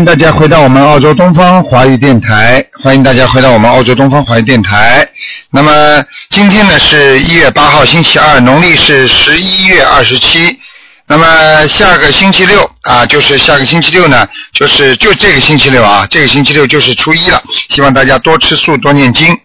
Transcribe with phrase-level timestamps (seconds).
[0.00, 5.06] 迎大家回到我们澳洲东方华语电台，欢迎大家回到我们澳洲东方华语电台。
[5.50, 10.58] 那么今天呢是一月八号，星期二，农历是十一月二十七。
[11.06, 17.42] 那么下个星期六啊，就是下个星期六呢，就是就这个星期六啊，这个星期六就是初一了。
[17.68, 19.38] 希望大家多吃素，多念经。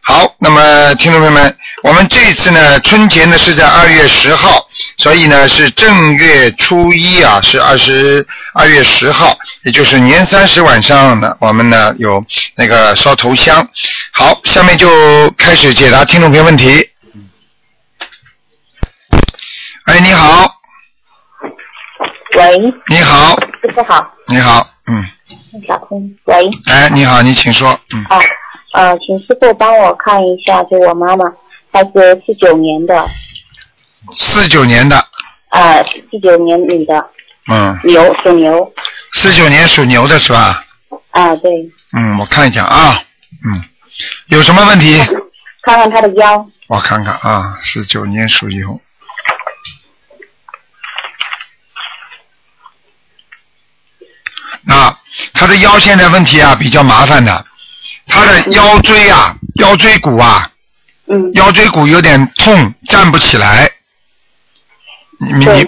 [0.00, 12.24] 好，那么听众朋友们，我们这次呢，春节呢是在二月十号，所以呢是正月初一啊，是二十二月十号，也就是年三十晚上呢，我们呢有
[12.56, 13.68] 那个烧头香。
[14.12, 16.90] 好，下面就开始解答听众朋友问题。
[19.84, 20.52] 哎，你好，
[22.36, 22.58] 喂，
[22.88, 25.04] 你好，师傅好，你好，嗯，
[25.66, 26.10] 打通。
[26.24, 28.20] 喂，哎，你好，你请说，嗯，啊，
[28.72, 31.24] 呃，请师傅帮我看一下，就我妈妈，
[31.72, 33.08] 她是四九年的，
[34.16, 34.96] 四九年的，
[35.50, 37.10] 啊，四九年女的，
[37.48, 38.72] 嗯，牛，属牛，
[39.14, 40.64] 四九年属牛的是吧？
[41.10, 41.50] 啊，对，
[41.96, 43.02] 嗯，我看一下啊，
[43.44, 43.64] 嗯，
[44.26, 44.98] 有什么问题？
[45.62, 48.80] 看看他的腰，我看看啊，四九年属牛。
[54.66, 54.98] 啊，
[55.32, 57.46] 他的腰现在问题啊比较麻烦的，
[58.06, 60.50] 他的腰椎啊、腰椎骨啊、
[61.10, 63.70] 嗯，腰椎骨有点痛，站不起来。
[65.20, 65.66] 你你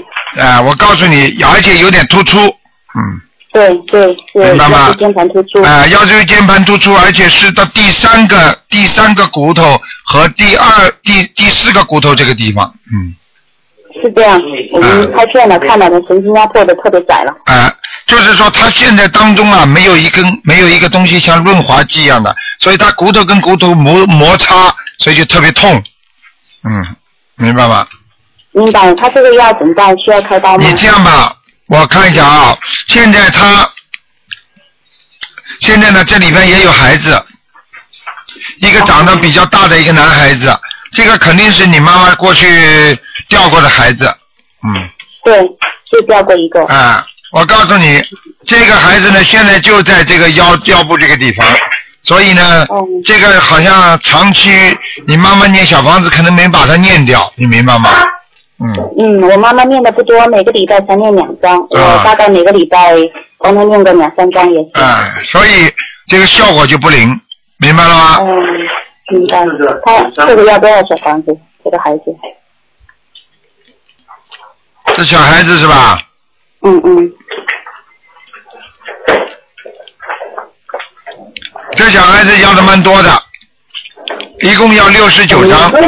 [0.67, 3.21] 我告诉你，而且有点突出，嗯，
[3.53, 4.79] 对对对明白吗？
[4.79, 13.15] 腰椎间盘突出，啊、腰椎间盘突出，而且是到第三个第三个骨头和第二第第四个骨头这个地方，嗯。
[14.01, 14.41] 是这样，
[14.73, 17.67] 我们拍片了，看到的，神经压迫的特别窄了，啊、
[18.07, 25.83] 就是说他现在当中啊，没有一根没有一个东西像润滑剂一样的，所以他骨头跟骨头摩摩擦，所以就特别痛。
[26.65, 26.97] 嗯，
[27.37, 27.87] 明白吗？
[28.53, 28.93] 明白？
[28.95, 29.97] 他这个要怎么办？
[29.99, 30.75] 需要开刀吗你？
[30.75, 31.37] 这样吧，
[31.69, 32.59] 我看一下啊，
[32.89, 33.71] 现在他
[35.61, 37.25] 现在呢，这里边也有孩子，
[38.59, 40.59] 一个长得比较大的一个男孩子，
[40.93, 42.99] 这个肯定是你妈妈过去
[43.29, 44.13] 掉过的孩子。
[44.67, 44.91] 嗯。
[45.23, 45.39] 对，
[45.93, 48.03] 就掉过一个，啊，我告诉你，
[48.47, 51.47] 这个孩子呢，现在就在这个腰腰部这个地方，
[52.03, 54.51] 所以呢，嗯这个好像长期
[55.07, 57.91] 你妈妈念小房子可能没把它念掉，你明白吗？
[58.63, 62.95] 嗯，嗯，我妈妈念的不多，每个礼拜才念两张，啊我大概每个礼拜
[63.39, 64.83] 帮她念个两三张也行。
[64.83, 65.73] 啊，所以
[66.09, 67.19] 这个效果就不灵，
[67.59, 68.19] 明白了吗？
[68.23, 69.47] 嗯，明白。
[69.85, 71.35] 他这个要多少小房子？
[71.65, 72.05] 这个孩子？
[74.97, 75.99] 这小孩子是吧？
[76.63, 77.13] 嗯嗯，
[81.77, 83.11] 这小孩子要的蛮多的，
[84.41, 85.81] 一共要六十九张，六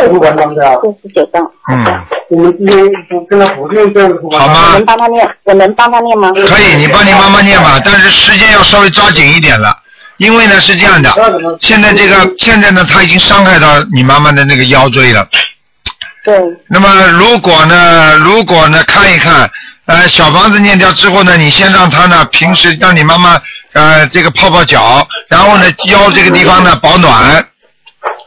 [1.03, 1.43] 十九张。
[1.71, 4.71] 嗯，我们之前跟他补定这样好吗？
[4.73, 5.37] 我能帮他念？
[5.45, 6.31] 我能帮他念吗？
[6.33, 9.77] 可以，你帮你妈妈念吧， 但是时间要稍微抓紧一点了，
[10.17, 11.11] 因为呢是这样的，
[11.61, 15.29] 现在这个现在呢他已经伤害到你妈妈的那个腰椎了。
[16.25, 16.89] 对，那么
[17.19, 19.51] 如果呢，如果呢看一看，
[19.87, 23.41] 呃，小房子念掉之后呢，你先让他呢平时让你妈妈
[23.73, 27.45] 呃这个泡泡脚，然后呢腰这个地方呢保暖，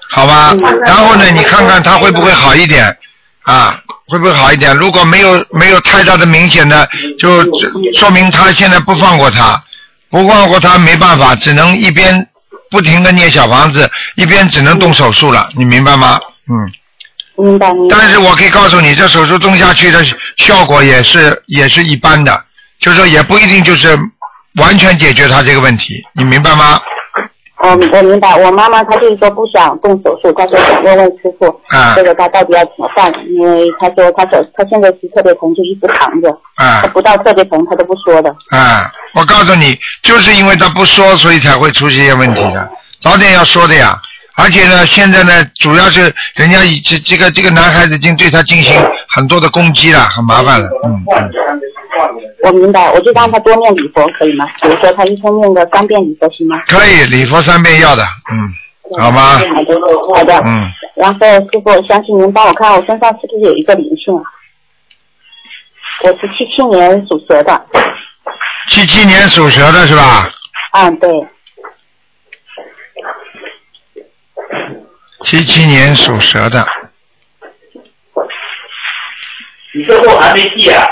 [0.10, 0.54] 好吧？
[0.86, 2.96] 然后呢你看看他会不会好一点
[3.44, 3.80] 啊？
[4.08, 4.76] 会不会好一点？
[4.76, 9.64] 如果没有没有太大的明显的，就就说明他现在不放过他，
[10.10, 12.28] 不放过他没办法，只能一边
[12.70, 16.20] 不停的念小房子，一边只能动手术了，你明白吗？
[16.52, 16.72] 嗯。
[17.38, 17.96] 明白明白。
[17.98, 20.00] 但是我可以告诉你，这手术动下去的
[20.38, 22.44] 效果也是也是一般的，
[22.80, 23.98] 就是说也不一定就是
[24.56, 26.80] 完全解决他这个问题，你明白吗？
[27.58, 28.36] 哦，我明白。
[28.36, 33.12] 我妈妈她就是说不想动手术，她说想问问师傅，啊这个她到底要怎么办？
[33.30, 38.30] 因为她说她手她现在是特别疼，就一直躺着，啊她不到特别疼她都不说的。
[38.52, 38.92] 啊！
[39.14, 43.98] 我告诉你，就是因为她不说，所以才会出这些问题的，早点要说的呀。
[44.38, 48.74] 而且呢，现在呢，主要是人家已这这个这个男孩子已经对他进行
[49.16, 51.32] 很多的攻击了，很麻烦了，嗯嗯。
[52.44, 54.46] 我明白，我就让他多念礼佛可以吗？
[54.62, 56.60] 比如说他一天念个三遍礼佛行吗？
[56.68, 59.40] 可以，礼佛三遍要的，嗯，好吗？
[59.40, 59.80] 好的，
[60.16, 60.42] 好的。
[60.46, 64.24] 嗯，然后师傅，相信您帮我看我身上是不是有一个灵性啊？
[66.04, 67.66] 我是七七年属蛇的，
[68.68, 70.30] 七七年属蛇的是吧？
[70.74, 71.10] 嗯对，
[75.26, 76.64] 七七年属蛇的，
[79.74, 80.86] 你这货还没寄啊？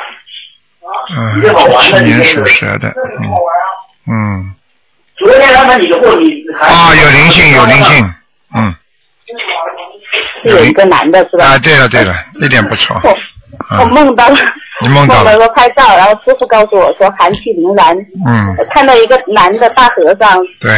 [1.16, 1.42] 嗯，
[1.82, 3.30] 七七年属蛇的，嗯
[4.12, 4.56] 嗯，
[5.16, 8.14] 昨天他们你的货你还啊，有灵性，有灵性，
[8.56, 8.76] 嗯，
[10.44, 11.46] 是有一个男的是吧？
[11.46, 14.36] 啊，对了对了，一点不错，我我梦到了，
[14.82, 15.32] 你梦到了。
[15.32, 17.96] 梦了说拍照，然后师傅告诉我说寒气凛然，
[18.26, 20.72] 嗯，看到一个男的大和尚，对，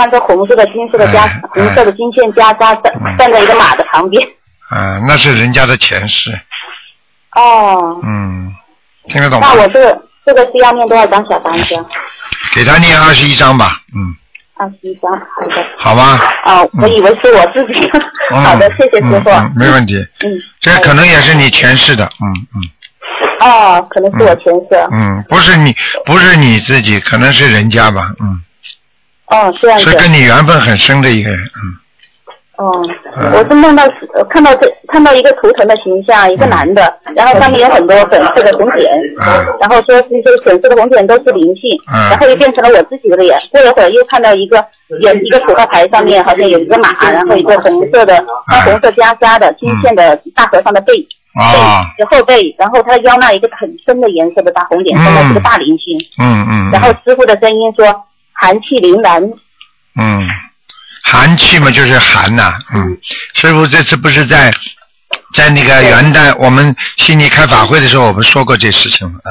[0.00, 4.22] 穿着红色的金色的加哎红色的金线袈裟，站嗯站在一个马的旁边。
[4.70, 6.30] 啊，那是人家的前世，
[7.34, 8.50] 哦，嗯，
[9.08, 9.60] 听得懂吗那？
[9.60, 11.76] 我这个这个是要念多少张小单子？
[12.54, 14.00] 给他念二十一张吧，嗯，
[14.56, 15.66] 二十一张，好的。
[15.76, 16.18] 好吧？
[16.44, 17.90] 啊，我以为是我自己。
[18.32, 19.28] 嗯、 好的，谢谢师傅。
[19.28, 19.96] 嗯嗯，没问题。
[20.24, 20.40] 嗯。
[20.60, 22.62] 这可能也是你前世的，嗯嗯
[23.40, 24.88] 哦，可能是我前世。
[24.92, 25.76] 嗯，不是你，
[26.06, 28.40] 不是你自己，可能是人家吧，嗯，
[29.30, 29.90] 哦，这样子。
[29.90, 29.96] 是。
[29.96, 31.76] 跟你缘分很深的一个人，嗯。
[32.56, 32.82] 哦，
[33.16, 33.32] 嗯。
[33.32, 33.84] 我是梦到
[34.14, 38.90] 呃看到这看到一个图腾的形象，一个男的，然后上面有很多粉色的红点，
[39.24, 39.56] 嗯。
[39.60, 42.10] 然后说这些粉色的红点都是灵性，嗯。
[42.10, 43.40] 然后又变成了我自己的脸。
[43.50, 44.64] 过了一会儿又看到一个
[45.00, 48.16] 有一个扑克牌上面好像有一个马，然后一个红色的
[48.48, 50.92] 穿红色袈裟的金线的大和尚的背。
[51.32, 55.04] 啊，背后背，然后他腰那一个很深的颜色的大红点，嗯。
[55.04, 55.96] 真的是个大灵性。
[56.18, 57.86] 嗯嗯，然后师傅的声音说
[58.40, 59.22] 寒气凌然，
[60.00, 60.26] 嗯，
[61.04, 62.96] 寒气嘛就是寒呐、嗯，
[63.34, 64.50] 师傅这次不是在
[65.34, 69.18] 在那个元旦我们悉尼开法会的时候，我们说过这事情吗？
[69.24, 69.30] 啊，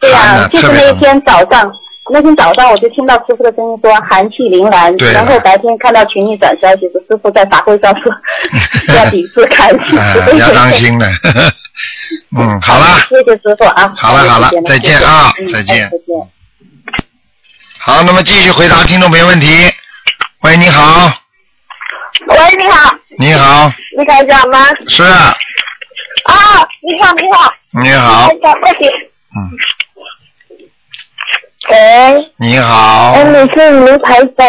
[0.00, 1.72] 对寒呐、呀、就是那天早上，
[2.12, 8.12] 那天早上我就听到师傅的声音说寒气凌然，对然后白天看到群里转消息说师傅在法会上说
[8.94, 11.06] 要抵制寒气，啊，要当心了。
[12.36, 13.90] 嗯，好了，谢谢师傅啊。
[13.96, 16.39] 好了好了再见啊再见哎再见。
[17.82, 19.48] 好，那么继续回答听众朋友问题。
[20.42, 21.10] 喂，你好，
[22.26, 24.66] 喂，你好，你好，你台长吗？
[24.88, 25.34] 是，啊，
[26.82, 28.92] 你好，你好，你好台，长，快点。
[29.34, 29.50] 嗯，
[31.70, 34.46] 喂，你好哎，，你是卢台长。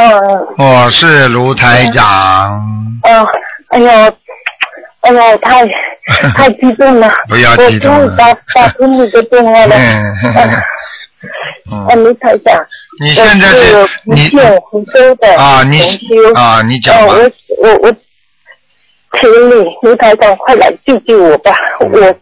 [0.57, 2.60] 我是卢台长。
[3.04, 3.28] 哦，
[3.69, 3.88] 哎呦，
[5.01, 5.66] 哎呦，太
[6.36, 7.10] 太激动了。
[7.30, 9.75] 不要激动了我终于打打通你的电话了。
[9.80, 10.63] 嗯
[11.71, 12.65] 嗯，嗯，卢台长，
[13.00, 15.79] 你现在我是你州的啊，你。
[16.35, 17.06] 啊，你讲。
[17.06, 17.13] 我
[17.59, 17.95] 我我，
[19.19, 21.56] 请你卢台长快来救救我吧！
[21.81, 22.15] 嗯我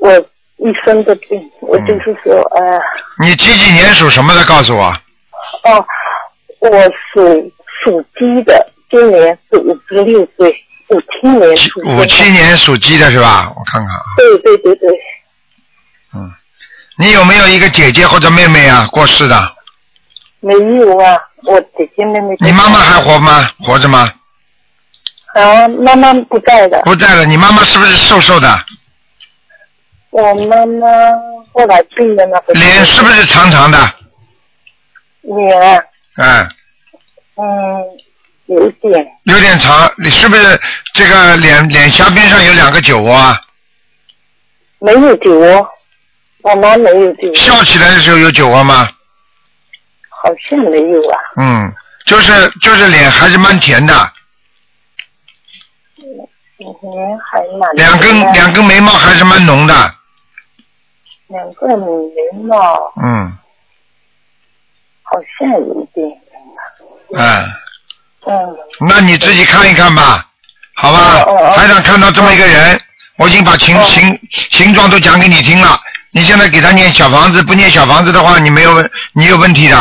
[0.00, 0.18] 我
[0.58, 2.80] 一生的病，我就是说，呃，
[3.20, 4.44] 你几几年属什么的？
[4.44, 4.86] 告诉我。
[5.64, 5.84] 哦，
[6.60, 6.70] 我
[7.12, 7.52] 属
[7.84, 10.54] 属鸡的，今年是五十六岁，
[10.88, 13.52] 五七年属五七年属鸡的是吧？
[13.56, 14.88] 我看看啊，对对对对，
[16.14, 16.30] 嗯，
[16.98, 18.88] 你有没有一个姐姐或者妹妹啊？
[18.90, 19.54] 过世的？
[20.40, 23.48] 没有啊，我姐姐妹妹你妈妈还活吗？
[23.60, 24.12] 活着吗？
[25.34, 27.24] 啊，妈妈不在了，不在了。
[27.24, 28.64] 你妈妈是不是瘦瘦的？
[30.10, 30.88] 我妈妈
[31.52, 33.78] 后来病的那个脸是不是长长的？
[35.22, 35.82] 脸啊，
[36.16, 36.48] 嗯，
[37.36, 37.84] 嗯，
[38.46, 39.88] 有一点，有点长。
[39.98, 40.60] 你是不是
[40.94, 43.40] 这个脸脸颊边上有两个酒窝啊？
[44.80, 45.68] 没有酒窝，
[46.48, 48.88] 我妈没有笑起来的时候有酒窝吗？
[50.08, 51.18] 好像没有啊。
[51.36, 51.72] 嗯，
[52.06, 53.92] 就是就是脸还是蛮甜的，
[55.96, 59.94] 脸还蛮两根两根眉毛还是蛮浓的。
[61.28, 62.56] 两个眉毛
[63.02, 63.38] 嗯
[65.02, 66.08] 好像有一点，
[67.14, 67.44] 嗯，
[68.26, 68.56] 嗯，
[68.88, 70.26] 那你自己看一看吧，
[70.74, 71.56] 好吧哦哦哦？
[71.56, 72.80] 台长看到这么一个人，
[73.18, 75.78] 我已经把形哦形形状都讲给你听了。
[76.12, 79.76] 你现在给他念小房子，不念小房子的话，你没有问，你有问题的。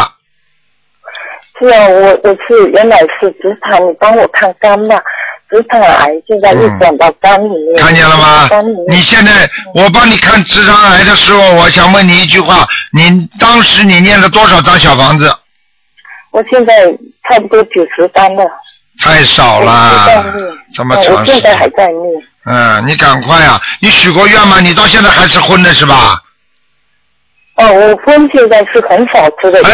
[1.59, 4.95] 是啊，我我是原来是直肠，你帮我看肝嘛，
[5.49, 8.75] 直肠癌现在又转到肝里面，嗯看见了吗肝里？
[8.75, 15.33] 面你现在我帮你看直肠癌的时候，我想问你一句话：你当时你念了多少张小房子？
[16.31, 16.73] 我现在
[17.27, 18.45] 差不多九十张了，
[19.03, 20.23] 太少了念，
[20.73, 21.67] 这么嗯长时我现在还。
[21.69, 22.03] 在念，
[22.47, 23.61] 嗯，你赶快啊！
[23.81, 24.59] 你许过愿吗？
[24.61, 26.21] 你到现在还吃荤的是吧？
[27.55, 29.73] 哦，我荤现在是很少吃的，哎。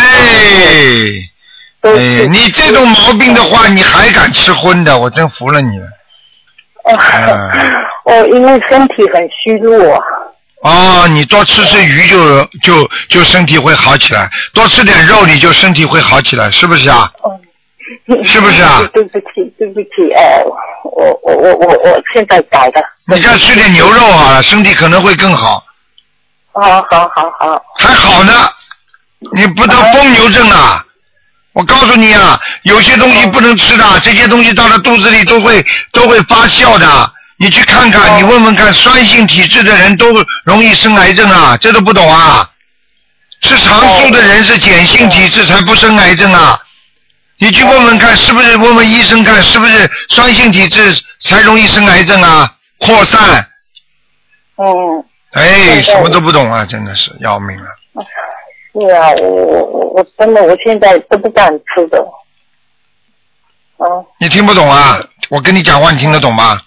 [1.81, 4.97] 哎，你这种毛病的话，你还敢吃荤的？
[4.97, 5.85] 我真服了你了。
[6.85, 6.97] 哦
[8.05, 10.01] 嗯哦，因为身体很虚弱，
[10.63, 17.11] 哦，你多吃吃鱼就就就身体会好起来，多吃点肉你就身体会好起来，是不是啊？
[17.25, 17.31] 嗯，
[18.23, 20.41] 是不是啊对不起，对不起，哎，
[20.83, 25.63] 我我我我我现在改的，你再吃点牛肉好了，身体可能会更好。
[26.51, 28.31] 好好好好，还好呢，
[29.33, 30.85] 你不得疯牛症啊！
[31.53, 37.11] 我告诉你啊，有些东西不能吃的，这些东西到了肚子里都会都会发酵的。
[37.37, 40.05] 你去看看，你问问看，酸性体质的人都
[40.45, 42.47] 容易生癌症啊，这都不懂啊？
[43.41, 46.59] 吃长素的人是碱性体质才不生癌症啊。
[47.37, 50.79] 你去问问看，是不是问问医生看，是不是酸性体质
[51.21, 52.55] 才容易生癌症啊？
[52.79, 53.49] 扩散，
[54.57, 57.67] 嗯，哎，什么都不懂啊，真的是要命了。
[58.73, 61.97] 是啊，我我我我真的我现在都不敢吃的。
[63.77, 64.99] 哦，你听不懂啊？
[65.29, 66.61] 我跟你讲话，你听得懂吗？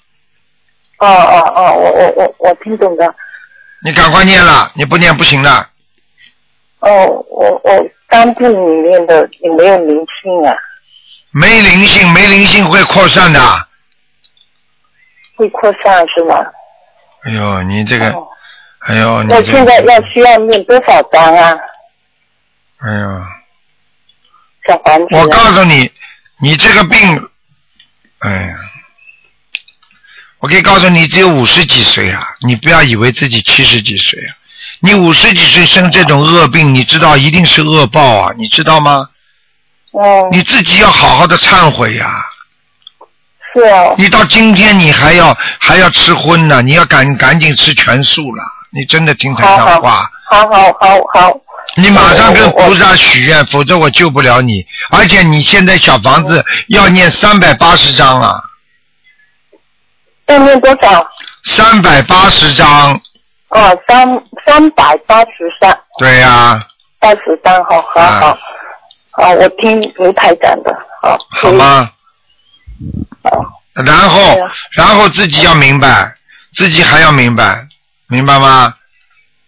[0.99, 3.15] 哦哦哦，我我我我听懂的。
[3.85, 5.51] 你赶快念了，你不念不行的。
[6.81, 10.55] 哦，我我肝部里面的有没有灵性啊？
[11.33, 13.41] 没灵性，没灵性会扩散的。
[15.37, 16.37] 会扩散是吗？
[17.25, 18.27] 哎呦，你这个，哦
[18.81, 21.59] 哎呦，你这那现在，要需要念多少章啊？
[22.79, 23.23] 哎呦，
[24.69, 25.21] 小房子、啊。
[25.21, 25.91] 我告诉你，
[26.41, 27.29] 你这个病，
[28.21, 28.55] 哎呀，
[30.39, 32.23] 我可以告诉你，只有五十几岁啊！
[32.47, 34.31] 你不要以为自己七十几岁啊！
[34.87, 38.33] 你五十几岁生这种恶病，你知道一定是恶报啊！
[38.39, 39.09] 你知道吗？
[39.91, 42.25] 哦，你自己要好好的忏悔呀、
[43.53, 48.45] 是啊，你到今天你还要还要吃荤呢，你要赶赶紧吃全素了。
[48.71, 51.33] 你真的听台好好上话，好好好好，
[51.77, 54.65] 你马上跟菩萨许愿，否则我救不了你。
[54.91, 58.41] 而且你现在小房子要念三百八十章啊，
[60.27, 61.09] 要念多少？
[61.45, 63.01] 三百八十章，
[63.49, 66.61] 哦，三三百八十三，对呀、
[66.99, 68.39] 八十三，好好啊好，
[69.23, 71.91] 好，我听卢台长的，好，好吗？
[73.23, 73.31] 好，
[73.85, 74.37] 然后
[74.73, 76.13] 然后自己要明白，
[76.55, 77.67] 自己还要明白，
[78.09, 78.75] 明白吗？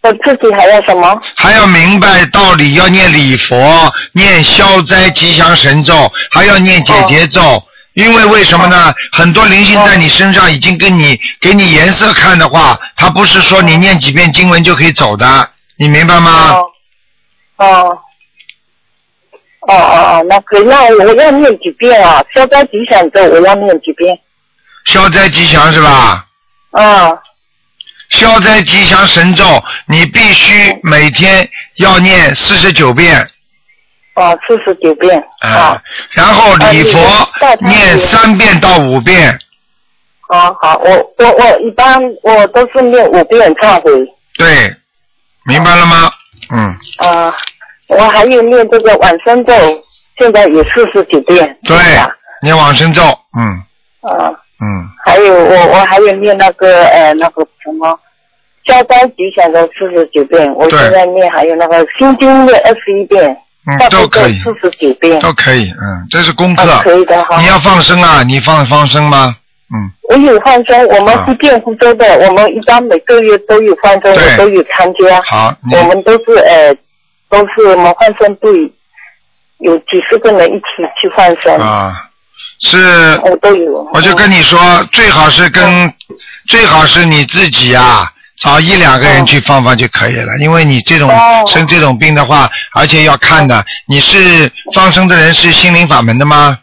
[0.01, 1.21] 我自己还要什么？
[1.35, 7.61] 还要明白道理，要念礼佛，念消灾吉祥神咒，还要念解结咒。
[7.99, 8.93] 因为为什么呢？
[9.11, 16.51] 很多灵性在你身上已经跟你给你颜色看的话，它不是说你念几遍经文就可以走的，你明白吗？
[16.51, 16.63] 哦，
[17.57, 17.99] 哦，
[19.67, 22.23] 哦哦哦，那可以，那我要念几遍啊？
[22.33, 24.17] 消灾吉祥咒我要念几遍？
[24.85, 26.25] 消灾吉祥是吧？
[26.71, 27.11] 啊，
[28.11, 33.29] 消灾吉祥神咒，你必须每天要念四十九遍。
[34.15, 36.99] 哦，四十九遍，啊，，然后礼佛
[37.61, 39.37] 念三遍到五遍，
[40.27, 43.91] 好好，我我我一般我都是念五遍忏悔，
[44.37, 44.75] 对，
[45.45, 46.11] 明白了吗？
[46.51, 47.33] 嗯，啊，
[47.87, 49.53] 我还有念这个往生咒，
[50.17, 51.77] 现在也四十九遍，对
[52.41, 53.01] 念往生咒，
[53.37, 53.63] 嗯。
[54.01, 57.99] 啊，嗯，还有我我还有念那个呃那个什么
[58.65, 63.37] 消灾吉祥的四十九遍，我现在念还有那个心经念二十一遍，
[63.89, 66.63] 都可以四十九遍，都可以，嗯，这是功课。
[66.69, 67.47] 啊可以的哈你。
[67.47, 68.23] 要放生啊？
[68.23, 69.35] 你放放生吗？
[69.71, 75.21] 嗯，我有放生，我们啊福建福州的，我们一般每个月都有放生，都有参加。
[75.23, 76.73] 好，我们都是呃，
[77.29, 78.51] 都是我们放生队，
[79.59, 80.65] 有几十个人一起
[80.99, 82.09] 去放生，啊，
[82.61, 82.77] 是，
[83.23, 83.87] 我都有。
[83.93, 84.59] 我就跟你说，
[84.91, 85.93] 最好是跟，
[86.47, 96.57] 最好是你自己啊，找一两个人嗯去放放就可以了，因为你这种哦生这种病的话，而且要看的，你是放生的人是心灵法门的吗？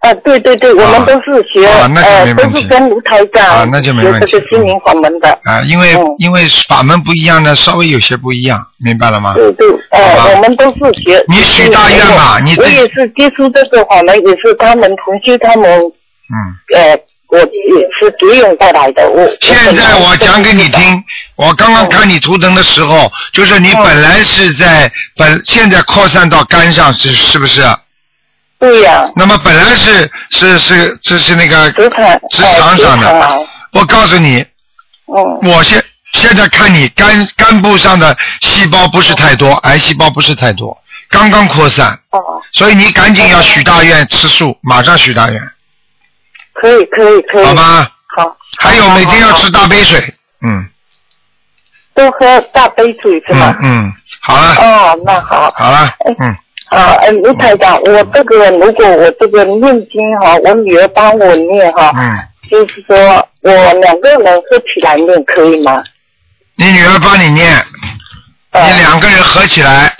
[0.00, 5.28] 啊，对对对，我们都是学啊那就呃没，问题都是跟卢台长啊那就没问题学这个心灵法门的。
[5.44, 9.34] 啊，因为、嗯因为法门不一样呢，稍微有些不一样，明白了吗？
[9.34, 11.22] 对对，好吧呃，我们都是学。
[11.28, 16.36] 你许大愿嘛你这我也是接触这个法门，也是他们同学他们嗯。
[16.74, 16.96] 呃，
[17.30, 17.46] 我也
[17.98, 19.08] 是结缘过来的。
[19.10, 21.04] 我现在我讲给你听，
[21.36, 27.62] 我刚刚看你图腾的时候，就是你嗯本来是在本现在扩散到肝上是是不是？
[28.58, 33.38] 对呀，那么本来是是是这是那个直肠直肠上的。
[33.72, 34.44] 我告诉你，
[35.06, 35.82] 嗯我现
[36.12, 40.76] 现在看你肝肝部上的细胞不是太多，癌细胞不是太多，
[41.08, 42.20] 刚刚扩散，哦，
[42.52, 45.40] 所以你赶紧要许大愿吃素，马上许大愿，
[46.54, 47.44] 可以可以可以。
[47.44, 47.90] 好吧？
[48.16, 48.36] 好。
[48.58, 49.32] 还有每天要。
[49.32, 49.98] 吃大杯水，
[50.42, 50.66] 嗯
[51.94, 53.84] 好多喝大杯水是吧嗯？
[53.84, 55.50] 嗯，好了哦，那好。
[55.54, 56.36] 好了哎，嗯。
[56.70, 62.16] 啊，哎，卢台长，我这个如果我这个念经哈，我女儿帮我念哈，嗯，
[62.50, 62.96] 就是说
[63.42, 65.82] 我两个人合起来念可以吗？
[66.54, 67.52] 你女儿帮你念，
[68.52, 69.92] 呃你两个人合起来，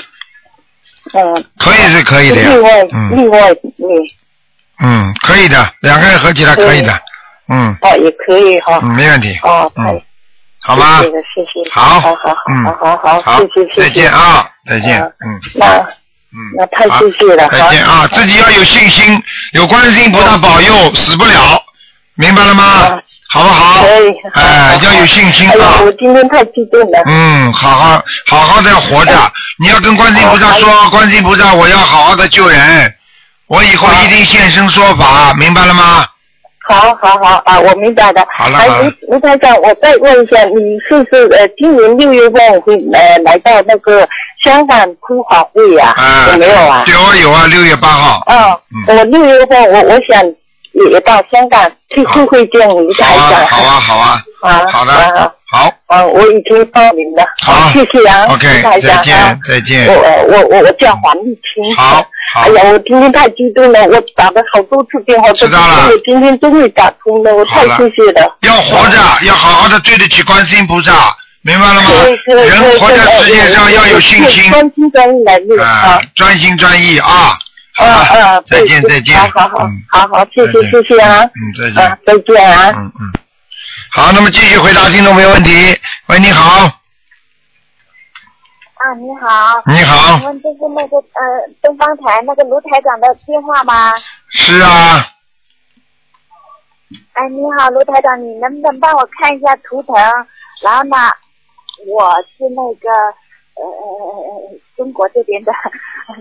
[1.12, 3.38] 嗯，可以是可以的呀另外嗯另外
[3.76, 3.90] 念
[4.82, 6.92] 嗯，可以的，两个人合起来可以的，
[7.48, 8.78] 嗯哦也可以哈。
[8.82, 10.02] 嗯，没问题，哦，太嗯，
[10.62, 11.06] 好吧谢？
[11.06, 11.70] 谢。
[11.72, 13.82] 好好好嗯好好好，好谢谢谢谢。
[13.82, 15.66] 再见啊，再见，嗯嗯那
[16.32, 19.22] 嗯，那太谢谢了再见啊，自己要有信心，
[19.52, 21.62] 有观世音菩萨保佑，死不了，
[22.14, 23.00] 明白了吗好？
[23.32, 23.84] 好不好？
[24.34, 25.92] 哎要有信心啊我。
[25.98, 27.02] 今天太激动了。
[27.06, 29.12] 嗯，好好好好的活着，
[29.58, 32.94] 你要跟观世音菩萨说，观世音菩萨，我要好好的救人，
[33.50, 36.06] 我以后一定现身说法，明白了吗？
[36.68, 38.24] 好好好啊，我明白的。
[38.32, 44.08] 好了好了卢卢台长，我再问一下，你是不是呃今年六月份会呃来到那个
[44.44, 45.92] 香港普法会啊？
[45.96, 46.84] 啊，有没有啊？
[46.86, 48.22] 有啊有啊，六月八号。
[48.32, 48.56] 啊，
[48.88, 50.22] 嗯我六月份我我想
[50.92, 53.46] 也到香港去会会见卢台好啊长。
[53.48, 57.24] 好啊好啊，啊，好的啊好啊，我已经报名了。
[57.42, 58.46] 好谢谢啊 OK，
[58.80, 61.74] 再见啊再见我呃我我我叫黄丽清。
[61.74, 68.36] 好好哎呀，我今天太激动了，我打了好多次电话，知道了我今天终于打通了，我太谢谢了。
[68.42, 70.92] 要活着，要好好的对得起观世音菩萨，
[71.42, 71.90] 明白了吗？
[72.26, 77.36] 人活在世界上要有信心，专心专意来录啊啊。，专心专意啊！
[77.74, 82.70] 好啊啊，，再见再见，好好好嗯，好好，谢谢谢谢啊，嗯，再见啊，，再见啊。
[82.76, 83.12] 嗯嗯。
[83.92, 85.50] 好，那么继续回答听众朋友问题。
[86.06, 86.64] 喂，你好，
[88.74, 89.60] 啊，你好。
[89.66, 91.02] 你好请，问这是那个呃
[91.60, 93.92] 东方台那个卢台长的电话吗？
[94.28, 95.04] 是啊，
[97.14, 99.96] 哎，你好，卢台长，你能不能帮我看一下图腾？
[100.62, 100.96] 然后呢，
[101.88, 102.88] 我是那个
[103.56, 105.52] 呃呃呃呃中国这边的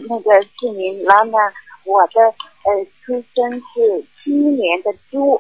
[0.10, 1.38] 那个市民，然后呢，
[1.86, 2.20] 我的
[2.64, 5.40] 呃出生是七一年的猪，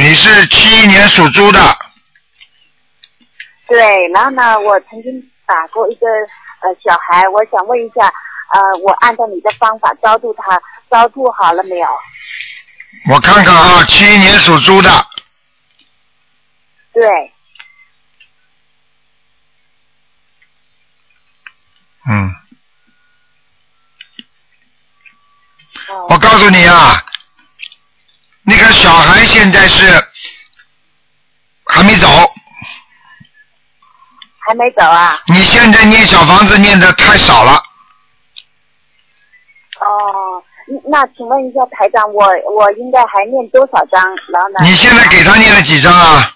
[0.00, 1.60] 你是七一年属猪的，
[3.68, 5.12] 对，然后呢，我曾经
[5.44, 8.06] 打过一个呃小孩，我想问一下，
[8.50, 11.86] 呃，我按照你的方法超度他，超度好了没有？
[13.12, 14.88] 我看看啊，七一年属猪的，
[16.94, 17.06] 对，
[22.08, 22.34] 嗯，
[25.90, 26.06] 哦。
[26.08, 27.04] 我告诉你啊，
[28.50, 30.04] 那个小孩现在是
[31.66, 32.08] 还没走，
[34.40, 35.22] 还没走啊？
[35.28, 37.52] 你现在念小房子念的太少了，
[39.78, 40.42] 哦，
[40.90, 42.26] 那请问一下台长，我
[42.56, 44.04] 我应该还念多少章？
[44.32, 44.64] 然后呢？
[44.64, 46.34] 你现在给他念了几张啊？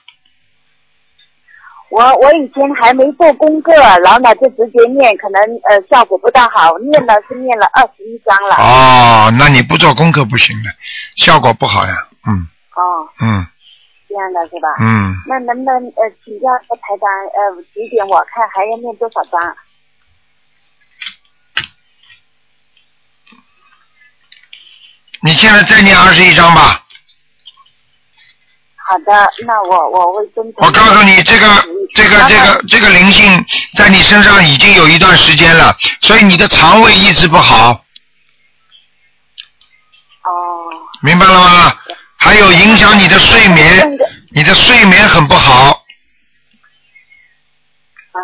[1.90, 8.56] 我我以前还没做功课，然后呢就直接念，可能呃效果不大好，念了是念了二十一章了。
[8.56, 10.70] 哦，那你不做功课不行的，
[11.16, 11.92] 效果不好呀。
[12.26, 13.46] 嗯哦，嗯
[14.08, 14.68] 这样的是吧？
[14.80, 19.56] 嗯，那能不能呃请教台长呃几点我看还要念多少章？
[25.22, 26.83] 你现在再念二十一章吧。
[28.86, 30.66] 好的，那我我会遵从。
[30.66, 31.46] 我告诉你，这个
[31.94, 33.44] 这个这个这个灵性
[33.78, 37.70] 在你身上已经有一段时间了，所以你的肠胃一直不好，
[40.22, 40.68] 哦，
[41.02, 41.72] 明白了吗？
[42.16, 43.98] 还有影响你的睡眠，
[44.32, 45.82] 你的睡眠很不好。
[48.12, 48.22] 嗯，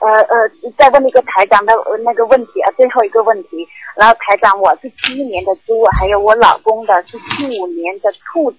[0.00, 3.48] 呃呃，再问一个台长的呃那个问题啊，最后一个问题。
[3.96, 8.58] 然后台长，我是七一年的猪，还有我老公的是七五年的兔子。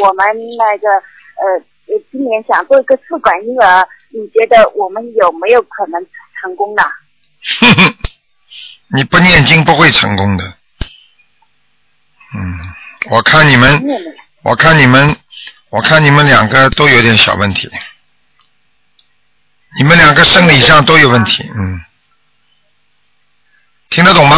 [0.00, 0.26] 我们
[0.58, 6.04] 那个呃呃，今年想做一个试管婴儿，你觉得我们有没有可能
[6.40, 6.82] 成功呢？
[7.60, 7.94] 哼哼，
[8.94, 10.44] 你不念经不会成功的。
[12.34, 12.58] 嗯，
[13.10, 13.80] 我看你们，
[14.42, 15.14] 我看你们，
[15.70, 17.70] 我看你们两个都有点小问题，
[19.78, 21.80] 你们两个生理上都有问题，嗯，
[23.90, 24.36] 听得懂吗？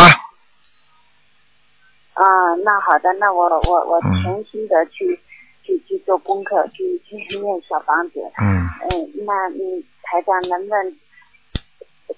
[2.15, 2.25] 啊，
[2.65, 5.21] 那好的，那我我我嗯诚心的去、
[5.67, 8.21] 去去做功课，去去念小房子。
[8.41, 10.97] 嗯，嗯，那你台长能不能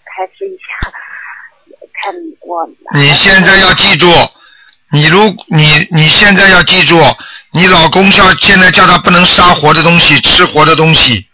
[0.04, 0.90] 开示一下？
[2.00, 2.68] 看我。
[2.94, 4.06] 你现在要记住，
[4.92, 7.00] 你如你你现在要记住，
[7.52, 11.26] 你老公叫现在叫他不能杀活的东西，吃活的东西，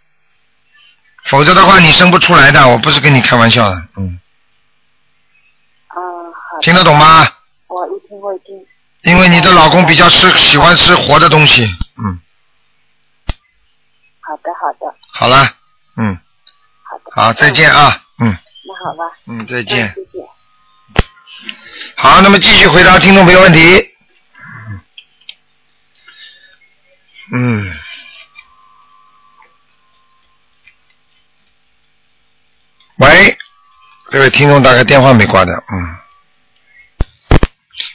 [1.24, 2.66] 否则的话你生不出来的。
[2.68, 4.18] 我不是跟你开玩笑的，嗯，
[5.96, 6.60] 嗯，好。
[6.62, 7.28] 听得懂吗？
[7.66, 8.64] 我一听会听。
[9.02, 12.20] 因为你的老公比较吃喜欢吃活的东西，嗯，
[14.20, 15.56] 好的，好的，好了，
[15.96, 16.18] 嗯，
[16.82, 17.10] 好的。
[17.12, 19.04] 好，再见啊，嗯那好吧。
[19.26, 19.88] 嗯，再嗯见。
[19.94, 20.28] 谢谢。
[21.96, 23.90] 好，那么继续回答听众朋友问题。
[27.32, 27.76] 嗯。
[32.98, 33.38] 喂，
[34.10, 35.96] 这位听众大概电话没挂掉，嗯。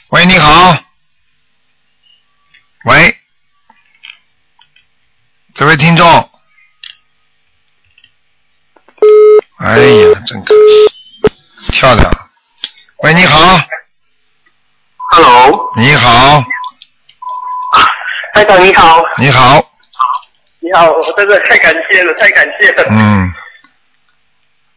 [0.08, 0.76] 喂，你好。
[2.84, 3.19] 喂，
[5.60, 6.06] 这位听众。
[9.58, 12.30] 哎呀，真可惜，跳掉了。
[13.02, 13.60] 喂，你好
[15.10, 16.42] ，Hello，你好，
[18.32, 19.62] 台长你好，你好，
[20.60, 22.84] 你好，我真的太感谢了，太感谢了。
[22.88, 23.30] 嗯，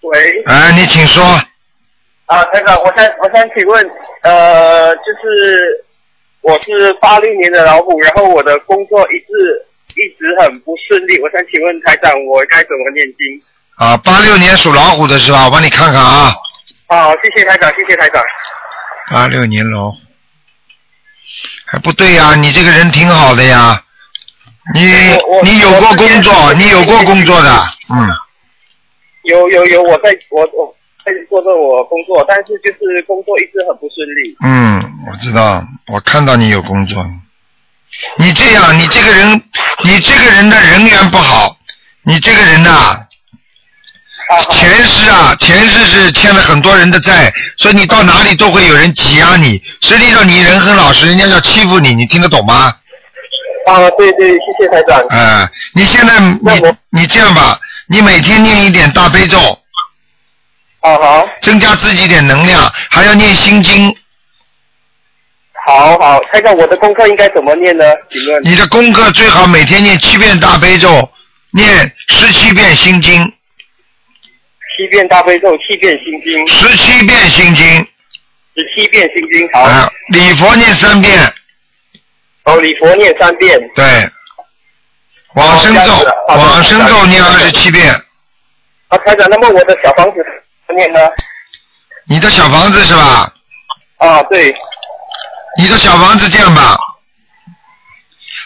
[0.02, 1.24] 喂，哎，你请说，
[2.26, 3.90] 啊，台长，我想我想请问，
[4.24, 5.86] 呃，就是
[6.42, 13.42] 我是八六年的老虎，然后我的工作一直一直很不顺利，我想请问台长，我该怎么念经？
[13.78, 15.46] 啊，八六年属老虎的是吧？
[15.46, 16.34] 我帮你看看啊，
[16.88, 18.24] 好，谢谢台长，谢谢台长。
[19.12, 19.98] 八六年老虎，
[21.66, 23.84] 还不对呀、你这个人挺好的呀，
[24.74, 24.82] 你
[25.44, 27.50] 你有过工作，你有过工作的，
[27.90, 28.10] 嗯，
[29.24, 34.38] 有有有，我在我我在做着我工作，但是就是工作一直很不顺利。
[34.44, 37.04] 嗯，我知道，我看到你有工作。
[38.18, 39.42] 你这样，你这个人，
[39.84, 41.58] 你这个人的人缘不好，
[42.04, 42.70] 你这个人呐、
[44.30, 49.62] 啊，前世啊，前世是欠了很多人的债，所以你到哪里都会有人挤压你。
[49.82, 52.76] 实际上你人很老实，人家要欺负你，你听得懂吗？
[53.68, 55.00] 啊，对对，谢谢台长。
[55.08, 59.40] 啊、你现在你你这样吧，你每天念一点大悲咒，
[60.82, 63.96] 啊好，增加自己一点能量，还要念心经。
[65.66, 67.86] 好好，台长，我的功课应该怎么念呢？
[68.10, 68.44] 请问？
[68.44, 71.10] 你的功课最好每天念七遍大悲咒，
[71.52, 71.68] 念
[72.10, 73.24] 十七遍心经，
[74.76, 77.66] 七遍大悲咒，七遍心经，十七遍心经，
[78.56, 79.50] 十七遍心经。
[79.54, 81.34] 好，啊，礼佛念三遍，
[82.44, 83.58] 哦，礼佛念三遍。
[83.74, 83.86] 对，
[85.36, 87.90] 往生咒往生咒念二十七遍。
[88.90, 90.18] 啊，台长，那么我的小房子
[90.68, 91.00] 怎么念呢？
[92.06, 93.34] 你的小房子是吧？
[94.00, 94.54] 啊，对，
[95.60, 96.78] 你的小房子这样吧，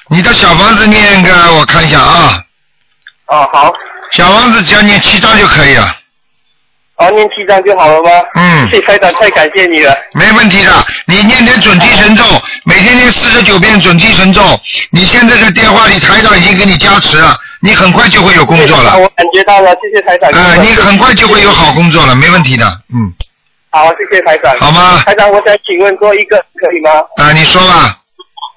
[0.10, 2.43] 你的小房子念个我看一下啊，
[3.26, 3.74] 啊好，
[4.12, 5.96] 小房子只要念七章就可以了，
[6.96, 8.10] 啊念七张就好了吗？
[8.36, 9.96] 嗯谢谢台长，太感谢你了。
[10.13, 10.86] 没问题的。
[11.06, 12.24] 你念点准提神咒，
[12.65, 14.41] 每天念四十九遍准提神咒。
[14.91, 18.91] 你现在在电话里，台长已经给你加持了，你很快就会有工作了。
[18.91, 20.30] 啊我感觉到了，谢谢台长。
[20.32, 22.65] 啊、你很快就会有好工作了，没问题的。
[22.93, 23.13] 嗯，
[23.69, 24.58] 好，谢谢台长。
[24.58, 25.01] 好吗？
[25.06, 26.91] 台长，我想请问做一个可以吗？
[27.17, 28.01] 啊、你说吧。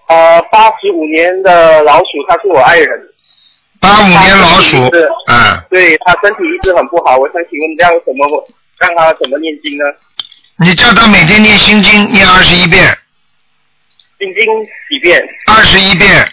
[0.08, 2.88] 呃，八十五年的老鼠，他是我爱人。
[3.80, 8.26] 八五年老鼠是，啊、对他身体一直很不好，我想请问这样怎么
[8.78, 9.84] 让他怎么念经呢？
[10.56, 12.86] 你叫他每天念心经，念二十一遍，
[14.18, 14.44] 心经
[14.88, 15.26] 几遍？
[15.46, 16.28] 二十一遍，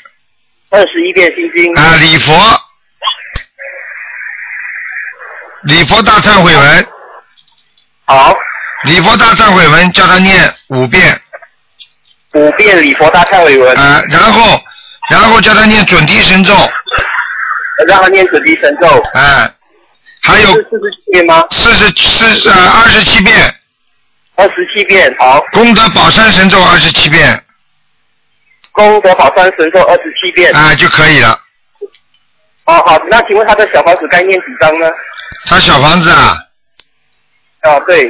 [0.72, 1.74] 二十一遍心经。
[1.76, 2.34] 啊、礼佛，
[5.64, 6.88] 礼佛大忏悔文，
[8.06, 8.36] 好，
[8.84, 11.20] 礼佛大忏悔文叫他念五遍，
[12.34, 14.62] 五遍礼佛大忏悔文，啊、然后
[15.10, 16.54] 然后叫他念准提神咒，
[17.88, 18.88] 让他念准提神咒。
[19.14, 19.50] 啊、
[20.22, 21.44] 还有是四十七遍吗？
[21.52, 23.56] 四十四呃二十七遍，
[24.36, 25.16] 二十七遍。
[25.20, 27.44] 好，功德宝山神咒二十七遍，
[28.72, 30.54] 功德宝山神咒二十七遍。
[30.56, 31.40] 啊、就可以了。
[32.66, 34.88] 哦，好，那请问他的小房子该念几张呢？
[35.46, 36.38] 他小房子啊，
[37.64, 38.10] 哦，对，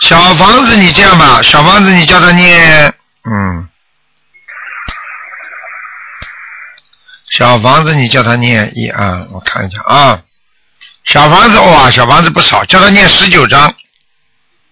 [0.00, 2.92] 小房子你这样吧，小房子你叫他念，
[3.24, 3.68] 嗯，
[7.30, 10.20] 小房子你叫他念一啊，我看一下啊，
[11.04, 13.72] 小房子哇，小房子不少，叫他念十九章。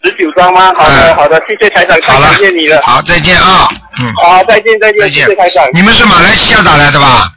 [0.02, 0.72] 十九张吗？
[0.76, 2.80] 好哎的，好的，谢谢台长，太好了感谢你了。
[2.82, 5.68] 好，再见啊，嗯，好，再见，再见，再见谢谢台长。
[5.72, 7.32] 你们是马来西亚打来的吧？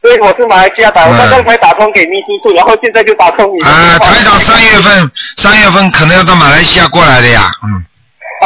[0.00, 7.84] 对，我是马来西亚打，我嗯刚刚才打通给秘书处，然后现在就打通你啊，台长三月份三月份可能要到马来西亚过来的呀，嗯，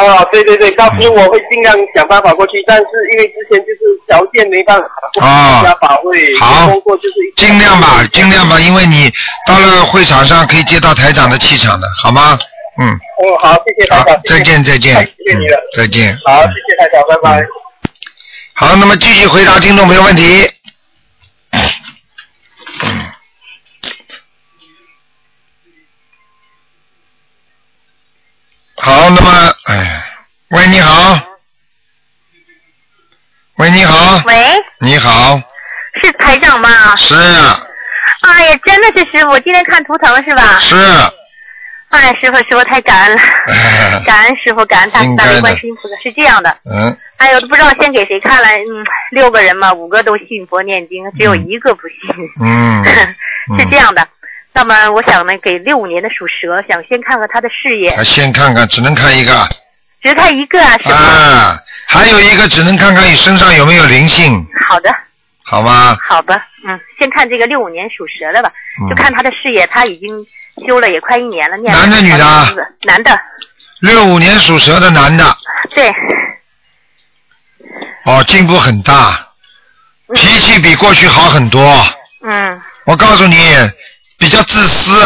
[0.03, 9.11] 啊，对对对，到时候我会尽量想办法过去，但是因为之前就是条件没办法，不能参加法会，就是尽量吧，尽量吧，因为你
[9.47, 12.37] 到了会场上可以接到台长的气场的，好吗？
[12.79, 15.57] 嗯，哦，好，谢谢台好长，，再见再见，谢谢你了。
[15.57, 16.17] 嗯，再见。
[16.25, 17.45] 好，嗯谢谢台长，拜拜。
[18.55, 20.49] 好，那么继续回答听众朋友问题。
[28.85, 29.31] 好，那么，
[29.67, 30.03] 哎，
[30.49, 31.17] 喂，你好，
[33.55, 34.35] 喂，你好，喂，
[34.81, 35.41] 你好，
[36.03, 36.69] 是台长吗？
[36.97, 37.15] 是。
[37.15, 37.57] 啊
[38.23, 40.59] 哎呀，真的是师傅，今天看图腾是吧？
[40.59, 40.75] 是，
[41.91, 44.03] 哎，师傅，师傅太感恩了，哎。
[44.05, 45.41] 感恩师傅，感恩大慈大悲应该的。
[45.41, 45.95] 观世音菩萨。
[46.03, 51.97] 是这样的，嗯，哎呦，都不知道先给谁看了，嗯，六个人嘛，五个都信佛念经，只有一个不信。
[52.41, 52.83] 嗯，
[53.57, 54.05] 是这样的，
[54.53, 59.47] 那么我想呢，给六五年的属蛇，想先看看他的事业，还先看看，只能看一个。
[60.01, 60.95] 只看一个啊，是吗。
[60.95, 64.93] 啊，还有一个只能看看你身上有没有灵性，好的，
[65.43, 65.97] 好吗？
[66.07, 66.35] 好的，
[66.67, 68.89] 嗯，先看这个六五年属蛇的吧，嗯。
[68.89, 70.09] 就看他的事业，他已经
[70.67, 72.67] 修了也快一年了，念了男的女的？
[72.83, 73.19] 男的，
[73.79, 75.25] 六五年属蛇的男的，
[75.73, 75.89] 对，
[78.05, 79.25] 哦，进步很大，
[80.13, 81.61] 脾气比过去好很多。
[82.23, 82.61] 嗯。
[82.85, 83.37] 我告诉你，
[84.23, 85.05] 比较自私，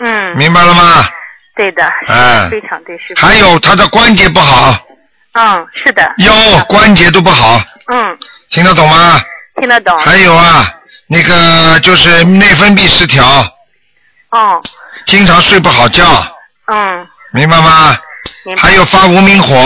[0.00, 1.08] 嗯，明白了吗？
[1.56, 3.26] 对的，哎非常对，师傅。
[3.26, 4.78] 还有他的关节不好，
[5.32, 6.12] 嗯，是的。
[6.18, 7.58] 腰关节都不好，
[7.90, 8.18] 嗯，
[8.50, 9.22] 听得懂吗？
[9.58, 9.98] 听得懂。
[10.00, 10.70] 还有啊，
[11.06, 13.24] 那个就是内分泌失调，
[14.32, 14.62] 哦，
[15.06, 16.04] 经常睡不好觉，
[16.66, 17.96] 嗯，明白吗？
[18.58, 19.56] 还有发无名火，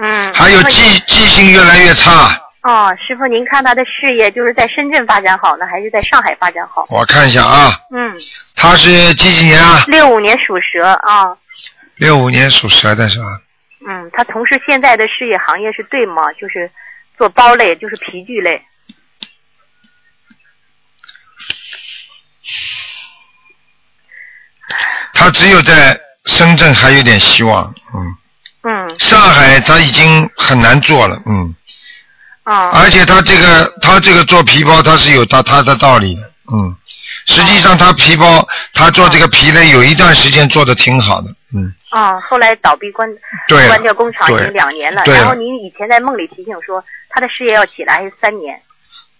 [0.00, 0.32] 嗯。
[0.32, 2.40] 还有记记性越来越差。
[2.62, 6.86] 哦，师傅，您看他的事业就是在深圳发展好呢，还是在上海发展好？
[6.90, 8.14] 我看一下啊，嗯，
[8.54, 9.82] 他是几几年啊？
[9.86, 11.36] 六五年属蛇啊。
[11.96, 13.24] 六五年属蛇的是吧？
[13.88, 16.22] 嗯，他从事现在的事业行业是对吗？
[16.38, 16.70] 就是
[17.16, 18.62] 做包类，就是皮具类。
[25.14, 28.16] 他只有在深圳还有点希望，嗯。
[28.62, 29.00] 嗯。
[29.00, 31.54] 上海他已经很难做了，嗯。
[32.44, 32.70] 啊。
[32.72, 36.22] 而且他这个他这个做皮包他是有他他的道理的，
[36.52, 36.74] 嗯。
[37.26, 41.72] 实际上他皮包他做这个皮类有一段时间做的挺好的，嗯。
[41.90, 43.08] 啊，后来倒闭关
[43.48, 45.02] 对关掉工厂已经两年了。
[45.06, 48.58] 然后您以前在梦里提醒说他的事业要起来还是三年，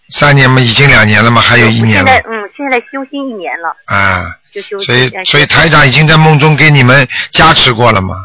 [0.09, 4.35] 三年嘛，已经两年了嘛，还有一年了现在嗯现在修心一年了，啊。
[4.53, 8.15] 就修所以呃所以台长已经在梦中给你们加持过了嘛。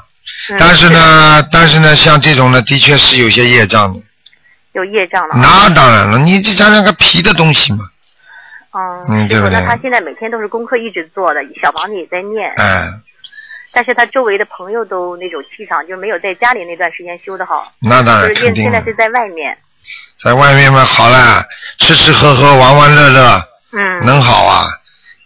[0.50, 4.00] 嗯但是呢，但是呢，像这种呢，的确是有些业障的。
[4.76, 5.34] 有业障了。
[5.36, 7.78] 那当然了，你就讲讲个皮的东西嘛，
[8.72, 12.88] 嗯，嗯对不对那他现在每天都是功课一直做的，小房子也在念，哎，
[13.72, 17.72] 但是他周围的朋友都那种气场，就没有在家里那段时间修的好。
[17.80, 19.56] 那当然现现在是在外面。
[20.22, 21.44] 在外面嘛好了，
[21.78, 24.04] 吃吃喝喝，玩玩乐乐，嗯。
[24.04, 24.68] 能好啊？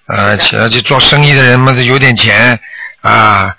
[0.09, 2.59] 呃，起来去做生意的人嘛，有点钱
[3.01, 3.55] 啊，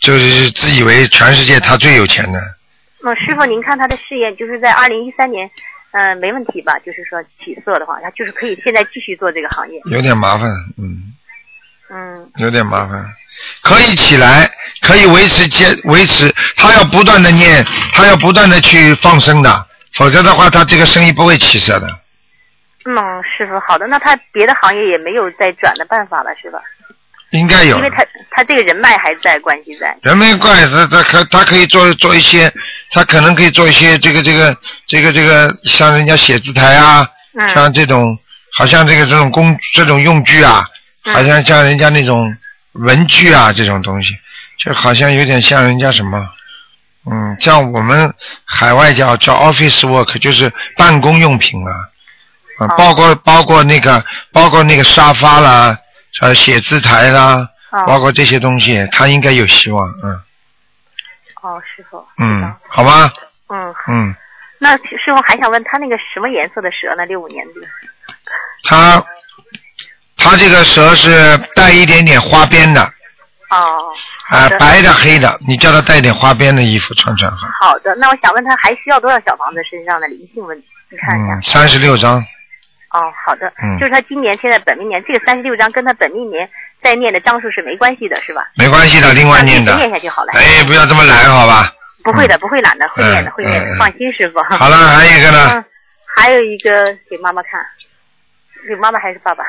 [0.00, 2.40] 就是自以为全世界他最有钱的。
[3.02, 5.50] 那师傅，您看他的事业，就是在二零一三年，
[5.92, 6.78] 嗯、没问题吧？
[6.84, 9.80] 就是说起色的话，他就是可以现在继续做这个行业。
[9.90, 11.14] 有点麻烦，嗯，
[11.90, 13.04] 嗯，有点麻烦。
[13.62, 14.50] 可以起来，
[14.82, 21.88] 可以维持坚维持，他要不断的念，他要不断的去放生的，否则的话，他这个生意不会起色的。
[22.84, 26.60] 嗯，师傅，好的，那他别的行业也没有再转的办法了，是吧？
[27.30, 27.76] 应该有。
[27.76, 29.96] 因为他他这个人脉还在，关系在。
[30.02, 32.52] 人脉关系他，他可他可以做做一些，
[32.90, 37.48] 他可能可以做一些这个这个这个这个，像人家写字台啊，嗯。
[37.54, 38.18] 像这种，
[38.54, 40.66] 好像这个这种工这种用具啊，
[41.04, 41.14] 嗯。
[41.14, 42.36] 好像像人家那种
[42.72, 44.14] 文具啊这种东西，
[44.58, 46.28] 就好像有点像人家什么，
[47.10, 48.12] 嗯，像我们
[48.44, 51.72] 海外叫叫 office work，就是办公用品啊，
[52.58, 52.74] 啊，哦。
[52.76, 55.76] 包括包括那个包括那个沙发啦，
[56.20, 57.48] 呃，写字台啦。
[57.70, 60.20] 哦包括这些东西，他应该有希望，嗯
[61.40, 62.04] 哦，师傅。
[62.18, 63.12] 嗯，好吧，
[63.48, 64.12] 嗯，嗯，
[64.58, 67.06] 那师傅还想问他那个什么颜色的蛇呢？
[67.06, 67.60] 六五年的。
[68.64, 69.00] 他
[70.16, 72.82] 他这个蛇是带一点点花边的，
[73.50, 73.94] 哦。
[74.30, 80.66] 啊、白的黑的，你叫他带点花边的衣服穿穿好，好的，那我想问他还需要多少小房子身上的灵性问题？
[80.90, 81.34] 你看一下。
[81.34, 82.20] 嗯，三十六张，
[82.90, 83.52] 哦，好的。
[83.62, 86.48] 嗯就是他今年现在本命年这个三十六章跟他本命年
[86.82, 88.48] 在念的章数是没关系的，是吧？
[88.56, 90.32] 没关系的，另外念的念下就好了。
[90.34, 91.72] 哎，不要这么懒，好吧？
[92.02, 94.42] 不会的，不会懒的，会念的，嗯会念的嗯，放心，师傅。
[94.42, 95.64] 好了，还有一个呢，嗯，
[96.16, 97.60] 还有一个给妈妈看，
[98.66, 99.44] 给妈妈还是爸爸？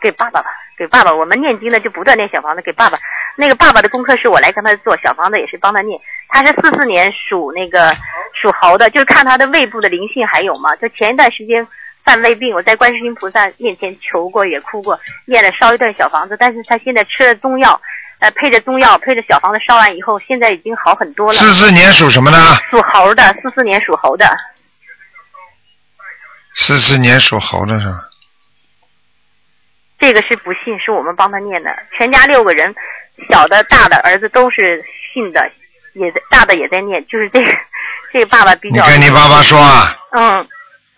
[0.00, 0.48] 给爸爸吧，
[0.78, 1.14] 给爸爸。
[1.14, 2.98] 我们念经呢就不断念小房子给爸爸。
[3.36, 6.00] 那个爸爸的功课是我来跟他做，小房子也是帮他念。
[6.30, 7.92] 他是四四年属那个
[8.40, 10.74] 属猴的，就是看他的胃部的灵性还有吗？
[10.76, 11.66] 就前一段时间
[12.04, 17.80] 犯胃病，我在观世音菩萨面前求过，也哭过，念了烧一段小房子，但是他现在吃了中药，
[18.20, 21.38] 呃，配着中药，配着小房子烧完以后，现在已经好很多了。
[21.38, 22.38] 四四年属什么呢？
[22.70, 24.26] 属猴的，四四年属猴的。
[26.54, 27.94] 四四年属猴的是吧？
[29.98, 31.70] 这个是不信，是我们帮他念的。
[31.96, 32.74] 全家六个人，
[33.30, 35.50] 小的、大的儿子都是信的，
[35.94, 37.04] 也在大的也在念。
[37.06, 37.46] 就是这个，
[38.12, 38.86] 这个爸爸比较你较。
[38.86, 40.46] 跟你爸爸说啊，嗯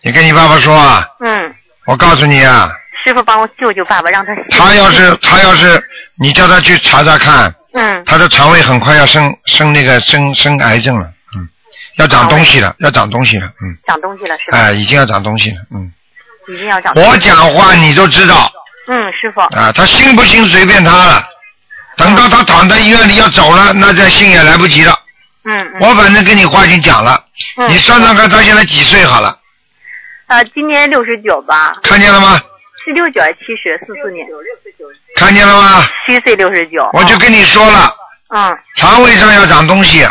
[0.02, 1.55] 你跟你爸爸说啊，嗯，
[1.87, 2.70] 我告诉你啊，
[3.05, 4.35] 师傅帮我救救爸爸，让他。
[4.50, 5.83] 他要是他要是
[6.18, 11.48] 你叫他去查查看，嗯他的肠胃很快要生生那个生生癌症了，嗯，
[11.96, 14.59] 要长东西了，要长东西了，嗯，长东西了是吧？
[14.59, 15.92] 哎，已经要长东西了，嗯，
[16.48, 16.92] 已经要长。
[16.96, 18.50] 我讲话你都知道
[18.88, 19.40] 嗯，师傅。
[19.57, 21.24] 啊，他信不信随便他了，
[21.96, 24.98] 等到他躺在医院里要走了，那再信也来不及了。
[25.44, 25.76] 嗯嗯。
[25.81, 27.22] 我反正跟你话已经讲了，
[27.57, 29.37] 嗯你算算看他现在几岁好了，
[30.28, 31.72] 呃，今年六十九吧？
[31.83, 32.40] 看见了吗？
[32.85, 33.78] 是六九还是七十？
[33.87, 34.26] 四四年。
[35.16, 35.85] 看见了吗？
[36.07, 36.88] 七岁六十九。
[36.94, 37.94] 我就跟你说了，
[38.35, 40.05] 嗯肠胃上要长东西，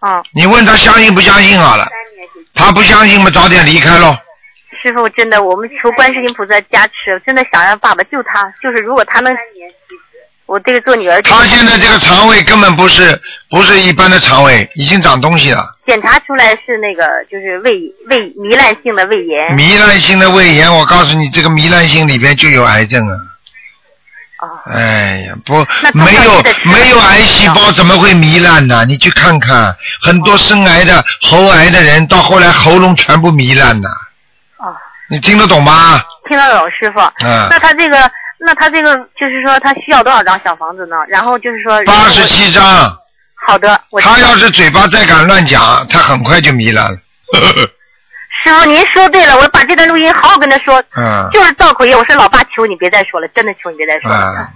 [0.00, 1.86] 嗯，你问他相信不相信好了，
[2.54, 4.16] 他不相信嘛，早点离开喽。
[4.82, 9.32] 师傅真的，我们求观世音菩萨加持，真的想让爸爸救他，就是如果他能，
[10.46, 11.20] 我这个做女儿。
[11.22, 15.66] 他现在这个肠胃根本不是不是一般的肠胃，已经长东西了。
[15.86, 17.72] 检查出来是那个就是胃
[18.08, 19.56] 胃糜烂性的胃炎。
[19.56, 23.14] 糜烂性的胃炎，我告诉你，这个糜烂性里边就有癌症啊。
[24.40, 24.72] 哦。
[24.72, 25.54] 哎呀，不，
[25.92, 28.84] 没有没有癌细胞怎么会糜烂呢？
[28.86, 33.88] 你去看看，很多生癌的喉癌的人，到后来喉咙全部糜烂的。
[34.58, 34.74] 哦。
[35.10, 36.00] 你听得懂吗？
[36.28, 37.00] 听得懂，师傅。
[37.24, 37.48] 嗯。
[37.50, 38.10] 那他这个。
[38.38, 40.96] 那他这个就是说，他需要多少张小房子呢？
[41.08, 42.62] 然后就是说，八十七张。
[43.46, 44.00] 好的，我。
[44.00, 46.98] 他要是嘴巴再敢乱讲，他很快就糜烂了。
[48.44, 50.82] 师傅，您说对了，我把这段录音好好跟他说。
[50.96, 51.28] 嗯。
[51.32, 54.34] 就是造口业，我说老爸，求你别再说了，真的求你别再说了。
[54.38, 54.48] 嗯。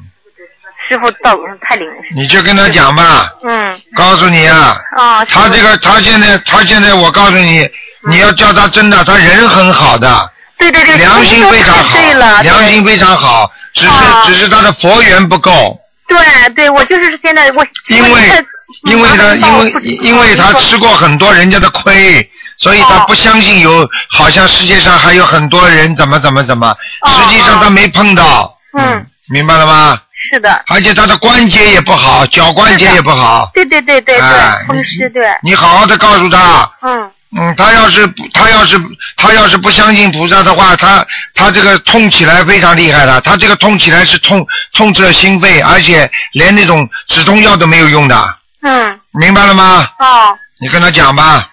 [0.88, 1.94] 师傅道太灵了。
[2.14, 3.32] 你就跟他讲吧。
[3.42, 3.80] 嗯。
[3.94, 4.76] 告诉你啊。
[4.96, 5.24] 啊。
[5.24, 7.68] 他这个，他现在，他现在，我告诉你，
[8.08, 10.30] 你要叫他真的，他人很好的。
[10.60, 10.96] 对对对。
[10.98, 11.96] 良心非常好。
[11.96, 12.42] 对了。
[12.42, 13.50] 良心非常好。
[13.72, 13.92] 只是
[14.26, 15.78] 只是他的佛缘不够。
[16.06, 16.18] 对
[16.54, 17.66] 对，我就是现在我。
[17.88, 18.44] 因为
[18.84, 19.70] 因为他因为
[20.02, 28.56] 因为他吃过很多人家的亏，所以他不相信有好像世界上还有很多人怎么怎么怎么，实际上他没碰到。
[28.78, 29.06] 嗯。
[29.28, 29.98] 明白了吗？
[30.32, 30.64] 是的。
[30.66, 33.48] 而且他的关节也不好，脚关节也不好。
[33.54, 35.24] 对对对对对，风湿对。
[35.42, 36.68] 你好好的告诉他。
[36.82, 37.10] 嗯。
[37.38, 38.76] 嗯，他要是他要是
[39.16, 48.36] 他要是不相信菩萨的话，他他这个痛起来非常厉害的，他这个痛起来是痛痛彻心肺，而且连那种止痛药都没有用的。
[48.62, 49.00] 嗯。
[49.12, 49.88] 明白了吗？
[50.00, 50.36] 哦。
[50.60, 51.48] 你跟他讲吧。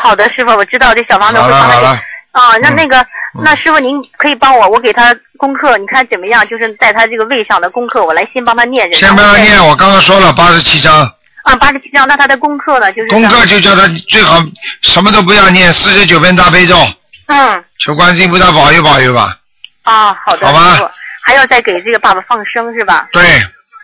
[0.00, 1.68] 好的，师傅，我知道这小房子会帮他。
[1.68, 2.00] 好了好了。
[2.32, 3.04] 啊，那那个，
[3.42, 6.46] 那师傅您可以帮我，我给他功课，你看怎么样？
[6.46, 8.92] 就是在他这个胃上的功课，我来先帮他念。
[8.94, 11.12] 先帮他念，我刚刚说了八十七章。
[11.42, 12.92] 啊，八十七章，那他的功课呢？
[12.92, 14.42] 就是功课就叫他最好
[14.82, 16.76] 什么都不要念，四十九遍大悲咒。
[17.26, 17.64] 嗯。
[17.78, 19.36] 求观世音菩萨保佑保佑吧。
[19.82, 20.46] 啊，好的。
[20.46, 20.90] 好吧。
[21.22, 23.08] 还要再给这个爸爸放生是吧？
[23.12, 23.22] 对，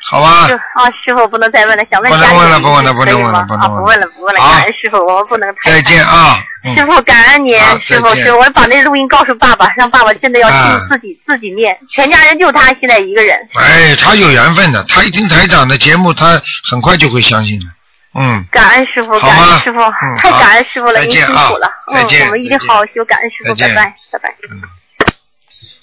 [0.08, 0.46] 好吧。
[0.74, 5.54] 啊，师傅不能再问了，想问家不问了，不问了，不能问了，啊，不问了，不问了，感恩师傅，我们不能。
[5.64, 6.38] 再见啊。
[6.74, 13.36] 师傅，感恩您，师傅，师傅，我把那录音告诉爸爸，让爸爸现在要自自己自己念，全家人就他现在一个人。
[13.54, 17.66] 哎，他有缘分的，他一听台长的节目，他很快就会相信的。
[18.14, 18.44] 嗯。
[18.50, 19.80] 感恩师傅，感恩师傅，
[20.18, 21.70] 太感恩师傅了，您辛苦了。
[21.92, 24.34] 再见我们一定好好修，感恩师傅，拜拜，拜拜。
[24.50, 24.62] 嗯。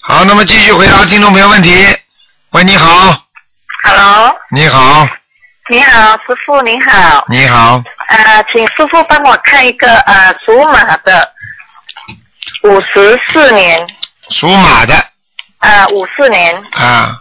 [0.00, 1.74] 好，那么继续回答听众朋友问题。
[2.50, 3.23] 喂，你好。
[3.86, 4.34] Hello。
[4.50, 5.06] 你好。
[5.68, 7.22] 你好，师傅，你好。
[7.28, 7.82] 你好。
[8.08, 11.32] 呃，请师傅帮我看一个呃属马的，
[12.62, 13.86] 五十四年。
[14.30, 14.94] 属马的。
[15.58, 16.56] 呃，五四年。
[16.72, 17.20] 啊。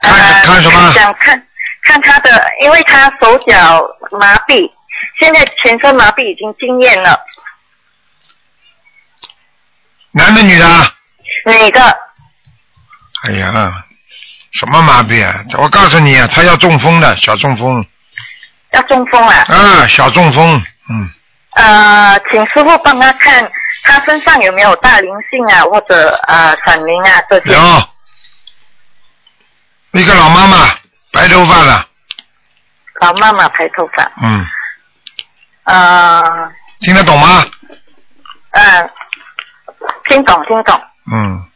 [0.00, 0.92] 看看什么？
[0.92, 1.46] 想看
[1.84, 3.80] 看他的，因为他手脚
[4.18, 4.68] 麻痹，
[5.20, 7.24] 现在全身麻痹已经经验了。
[10.10, 10.66] 男的女的？
[11.44, 11.80] 女的。
[13.22, 13.84] 哎呀，
[14.58, 15.44] 什么麻痹啊？
[15.56, 17.86] 我告诉你啊，他要中风的，小中风。
[18.72, 19.46] 要中风啊？
[19.48, 21.08] 啊，小中风，嗯。
[21.52, 23.48] 呃，请师傅帮他看，
[23.84, 27.52] 他身上有没有大灵性啊，或者呃闪灵啊这些。
[27.52, 27.60] 有。
[29.92, 30.56] 一个老妈妈，
[31.12, 31.86] 白头发了。
[33.00, 34.10] 老妈妈白头发。
[34.20, 34.44] 嗯。
[35.62, 36.52] 呃。
[36.80, 37.46] 听得懂吗？
[38.50, 38.90] 嗯，
[40.08, 40.82] 听懂听懂。
[41.12, 41.47] 嗯。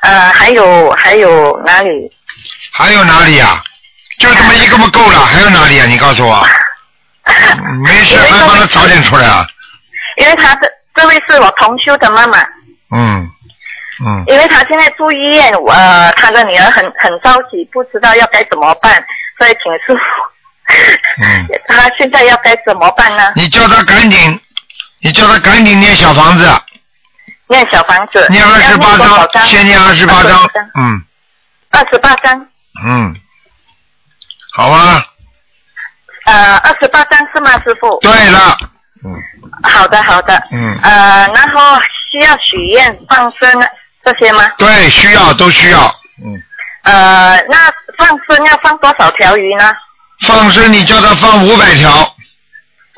[0.00, 2.10] 呃，还有还有哪里？
[2.72, 3.62] 还有哪里呀？
[4.18, 5.86] 就这么一个不够了，还有哪里啊？
[5.86, 6.46] 你告诉我。
[7.82, 9.46] 没事，还帮他早点出来啊。
[10.16, 12.38] 因为他这这位是我同修的妈妈。
[12.92, 13.30] 嗯
[14.04, 14.24] 嗯。
[14.26, 19.04] 因为他现在住医院，呃，他的女儿很很着急，不知道要该怎么办，
[19.38, 20.00] 所以请师傅。
[21.22, 21.46] 嗯。
[21.68, 23.32] 他现在要该怎么办呢？
[23.36, 24.40] 你叫他赶紧，
[25.00, 26.46] 你叫他赶紧念小房子。
[27.50, 28.24] 念小房子。
[28.30, 30.50] 念二十八章，先念二十八章。
[30.76, 31.02] 嗯。
[31.70, 32.46] 二十八章。
[32.84, 33.14] 嗯。
[34.52, 35.04] 好啊。
[36.26, 37.98] 呃，二十八章是吗，师傅？
[38.00, 38.56] 对了。
[39.04, 39.12] 嗯。
[39.64, 40.40] 好的，好的。
[40.52, 40.78] 嗯。
[40.82, 41.76] 呃，然后
[42.12, 43.52] 需要许愿、放生
[44.04, 44.46] 这些吗？
[44.56, 45.80] 对，需要，都需要。
[46.24, 46.40] 嗯。
[46.84, 47.56] 呃，那
[47.98, 49.72] 放生要放多少条鱼呢？
[50.24, 51.90] 放生，你叫他放五百条。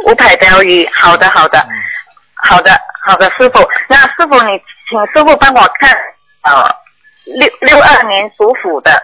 [0.04, 1.66] 五百条鱼，好的，好的，
[2.34, 3.68] 好的，好的，师傅。
[3.88, 4.50] 那师傅，你
[4.88, 5.92] 请师傅帮我看，
[6.42, 6.76] 呃，
[7.24, 9.02] 六六二年属虎的。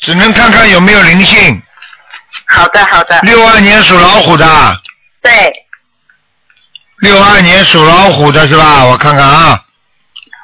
[0.00, 1.62] 只能看看有没有灵性。
[2.48, 3.18] 好的，好的。
[3.20, 4.46] 六二年属老虎的。
[5.22, 5.52] 对。
[6.98, 8.84] 六二年属老虎的是吧？
[8.84, 9.64] 我看看啊。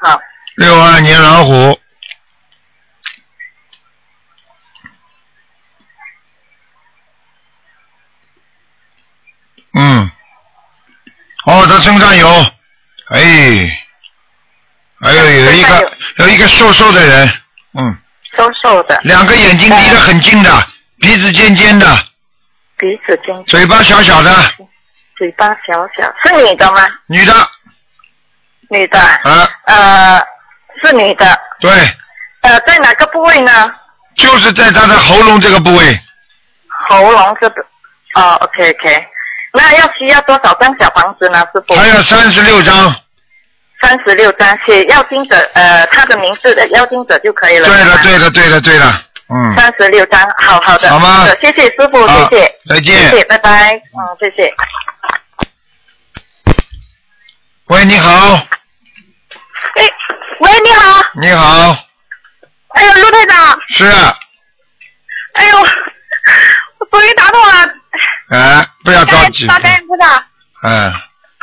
[0.01, 0.19] 好。
[0.55, 1.79] 六二年老虎。
[9.73, 10.11] 嗯。
[11.45, 12.27] 哦，他身上有，
[13.09, 13.79] 哎，
[15.01, 15.23] 还有。
[15.23, 17.33] 有一个有一个瘦瘦的人，
[17.77, 17.97] 嗯，
[18.37, 20.67] 瘦瘦的，两个眼睛离得很近的，
[20.99, 21.85] 鼻子尖尖的，
[22.77, 24.33] 鼻子尖，嘴巴小小的，
[25.17, 26.87] 嘴巴小小，是女的吗？
[27.07, 27.33] 女的，
[28.69, 30.23] 女的，啊，呃，
[30.83, 31.71] 是女的，对，
[32.41, 33.71] 呃，在哪个部位呢？
[34.15, 35.99] 就是在他的喉咙这个部位，
[36.87, 37.61] 喉咙这个，
[38.13, 39.07] 哦，OK OK，
[39.53, 41.75] 那要需要多少张小房子呢，师傅？
[41.75, 42.95] 还有三十六张。
[43.81, 47.67] 三十六张，写要经者，呃，他的名字的要经者就可以了。
[47.67, 51.27] 对了，对了，对了，对了，嗯，三十六张，好好的，好吗？
[51.41, 53.09] 谢谢师傅，谢谢，再见。
[53.09, 54.53] 谢谢，拜拜，嗯，谢谢。
[57.65, 58.35] 喂，你好，
[59.75, 59.89] 哎，
[60.39, 61.77] 喂，你好，你好，
[62.69, 63.83] 哎呦，陆队长，是，
[65.33, 67.67] 哎呦，我终于打通了，
[68.33, 70.27] 哎，不要着急，感恩大感恩菩萨，
[70.63, 70.91] 哎，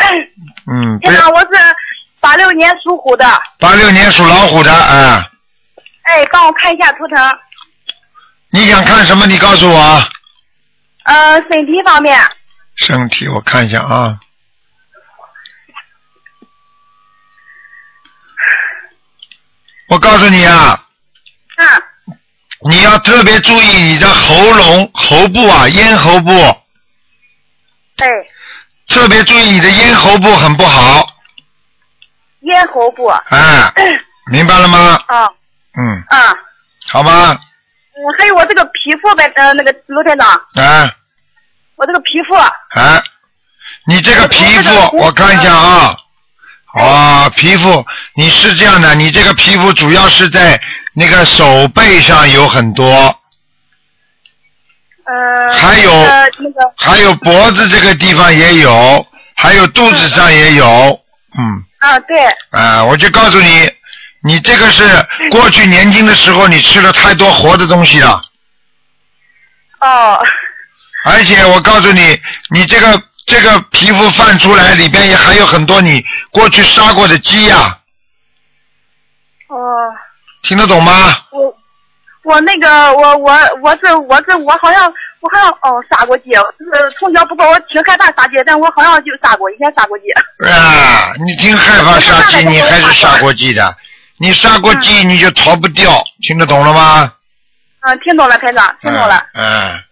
[0.67, 1.49] 嗯，不先生，我是
[2.19, 3.25] 八六年属虎的，
[3.61, 5.31] 八六年属老虎的，哎，
[6.03, 7.39] 哎，帮我看一下图腾，
[8.51, 9.25] 你想看什么？
[9.27, 10.03] 你告诉我，
[11.05, 12.19] 呃，身体方面，
[12.75, 14.19] 身体我看一下啊，
[19.91, 20.85] 我告诉你啊，
[21.57, 21.65] 啊，
[22.69, 26.60] 你要特别注意你的喉咙、喉部啊、咽喉部，
[28.01, 28.09] 哎，
[28.89, 31.07] 特别注意你的咽喉部很不好，
[32.41, 33.73] 咽喉部，哎，
[34.31, 35.01] 明白了吗？
[35.07, 35.29] 啊。
[35.79, 36.35] 嗯，啊，
[36.89, 37.31] 好吗？
[37.31, 40.91] 嗯，还有我这个皮肤呗，呃，那个卢台长，啊。
[41.77, 43.03] 我这个皮肤，啊，
[43.87, 45.97] 你这个皮肤，我看一下啊，
[46.75, 50.61] 啊，皮肤，你是这样的，你这个皮肤主要是在
[50.93, 53.20] 那个手背上有很多，
[55.11, 59.05] 呃，还有那个那个，还有脖子这个地方也有，
[59.35, 60.65] 还有肚子上也有，
[61.37, 63.69] 嗯，啊，对，啊，我就告诉你，
[64.23, 64.85] 你这个是
[65.33, 68.23] 过去年轻的时候你吃了太多活的东西了，
[69.81, 70.23] 哦，
[71.05, 77.79] 而且我告诉你，你这个这个皮肤泛出来里边也还有很多你过去杀过的鸡呀、
[79.49, 79.57] 哦。
[80.43, 80.93] 听得懂吗？
[81.33, 81.57] 我
[82.23, 90.05] 我那个我我我是我是我好像我好像哦杀过鸡，就是从小不过我挺害怕杀鸡，但我好像就杀过，以前杀过鸡。
[90.47, 93.75] 啊，你挺害怕杀鸡，你还是杀过鸡的。
[94.19, 97.11] 你杀过鸡，你就逃不掉，听得懂了吗？
[97.81, 99.27] 嗯，听懂了，台长，听懂了。
[99.33, 99.73] 嗯。
[99.73, 99.83] 嗯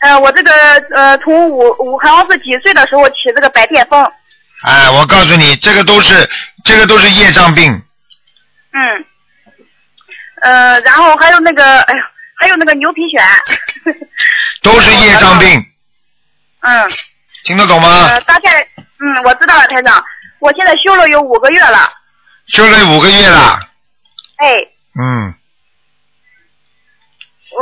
[0.00, 0.52] 呃，我这个
[0.94, 4.04] 呃，从五五好像是几岁的时候起这个白癜风。
[4.62, 6.28] 哎，我告诉你，这个都是
[6.64, 7.72] 这个都是业障病。
[7.72, 9.04] 嗯。
[10.42, 12.02] 呃，然后还有那个，哎呀，
[12.36, 13.22] 还有那个牛皮癣。
[14.62, 15.48] 都是业障病，
[16.60, 16.90] 嗯。
[17.44, 18.06] 听得懂吗？
[18.08, 20.02] 呃，大概嗯，我知道了，台长。
[20.38, 21.92] 我现在修了有五个月了。
[22.46, 23.58] 修了五个月了，
[24.36, 24.58] 哎，
[25.00, 25.32] 嗯，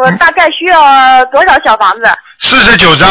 [0.01, 2.07] 我大概需要多少小房子？
[2.41, 3.09] 四十九张，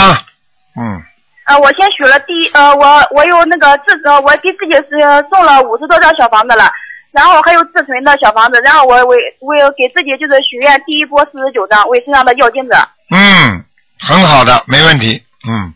[0.75, 1.01] 嗯，
[1.45, 4.99] 呃，我先许了第一，呃，我我有那个自呃，我给自己是
[5.29, 6.71] 送了五十多张小房子了，
[7.11, 12.75] 然后还有自存的小房子，然后我为为给自己就是许愿第一波四十九张为身上的要金者。
[13.11, 13.63] 嗯，
[13.99, 15.73] 很好的，没问题，嗯，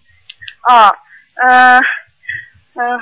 [0.70, 0.96] 哦，
[1.36, 1.78] 嗯、
[2.76, 3.00] 嗯，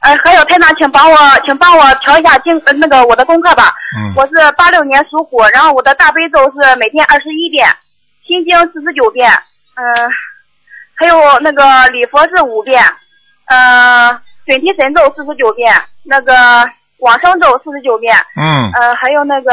[0.00, 3.72] 呃，还有台长，请帮我，请帮我调一下经呃那个我的功课吧。
[3.96, 7.68] 嗯我是八六年属虎，然后我的大悲咒是每天二十一遍，
[8.26, 9.30] 心经四十九遍，
[9.76, 10.10] 嗯、
[10.96, 12.82] 还有那个礼佛是五遍，
[13.46, 15.72] 嗯，准提神咒四十九遍，
[16.02, 16.68] 那个
[16.98, 18.70] 往生咒四十九遍，嗯。
[18.72, 19.52] 呃，还有那个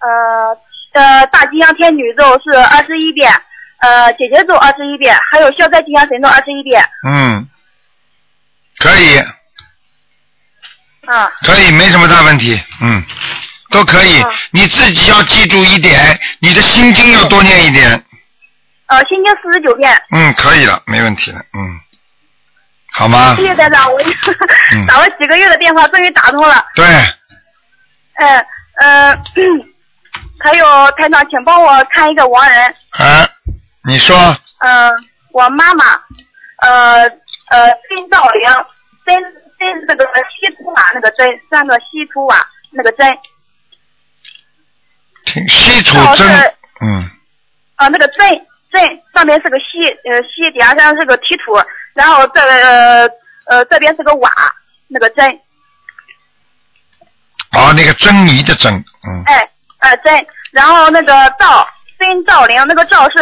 [0.00, 0.56] 呃
[0.92, 3.30] 呃大吉祥天女咒是二十一遍，
[3.78, 6.82] 呃姐姐咒二十一遍，还有消灾吉祥神咒二十一遍。
[7.06, 7.48] 嗯，
[8.78, 9.18] 可以，
[11.06, 11.30] 啊。
[11.42, 13.04] 可以，没什么大问题，嗯，
[13.70, 14.24] 都可以。
[14.50, 17.90] 你自己要记住一点，你的心经要多念一点，
[18.86, 19.90] 呃，心经四十九遍。
[20.10, 21.80] 嗯，可以了，没问题了，嗯，
[22.98, 23.36] 好吗？
[23.36, 23.42] 谢？
[23.46, 24.00] 谢台长，我
[24.74, 24.84] 嗯。
[24.88, 26.64] 打了几个月的电话，终于打通了。
[26.74, 26.84] 对，
[28.16, 28.46] 嗯
[28.80, 29.16] 呃，
[30.42, 30.66] 还有
[30.98, 32.74] 台长，请帮我看一个亡人。
[32.90, 33.28] 啊，
[33.84, 34.16] 你说，
[34.58, 34.92] 嗯、
[35.32, 35.84] 我妈妈，
[36.56, 37.02] 呃
[37.50, 38.50] 呃，甄兆玲，
[39.06, 39.14] 甄
[39.58, 43.06] 甄那个西土瓦那个甄，三个西土瓦那个甄，
[45.24, 46.24] 听西土兆是。
[46.24, 47.10] 真，嗯，
[47.76, 48.46] 啊、那个甄
[48.78, 51.54] 甄上面是个西，呃西底下上是个提土，
[51.94, 53.10] 然后这个呃
[53.46, 54.30] 呃这边是个瓦，
[54.86, 55.40] 那个针，
[57.52, 61.68] 哦，那个珍妮的珍，嗯，哎呃珍，然后那个兆
[61.98, 63.18] 甄兆灵，那个兆是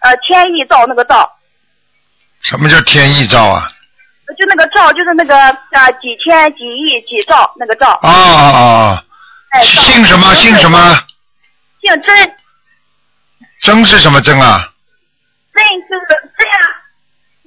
[0.00, 1.30] 呃天意兆那个兆，
[2.42, 3.70] 什么叫天意照啊？
[4.36, 7.92] 就那个兆，就是那个啊几千几亿几兆那个兆。
[8.02, 9.04] 哦哦哦，
[9.52, 10.34] 哎，姓什么？
[10.34, 10.78] 姓什么？
[11.80, 12.34] 姓甄，
[13.62, 14.67] 曾是什么曾啊？
[15.58, 16.06] 甄就是
[16.38, 16.54] 这样，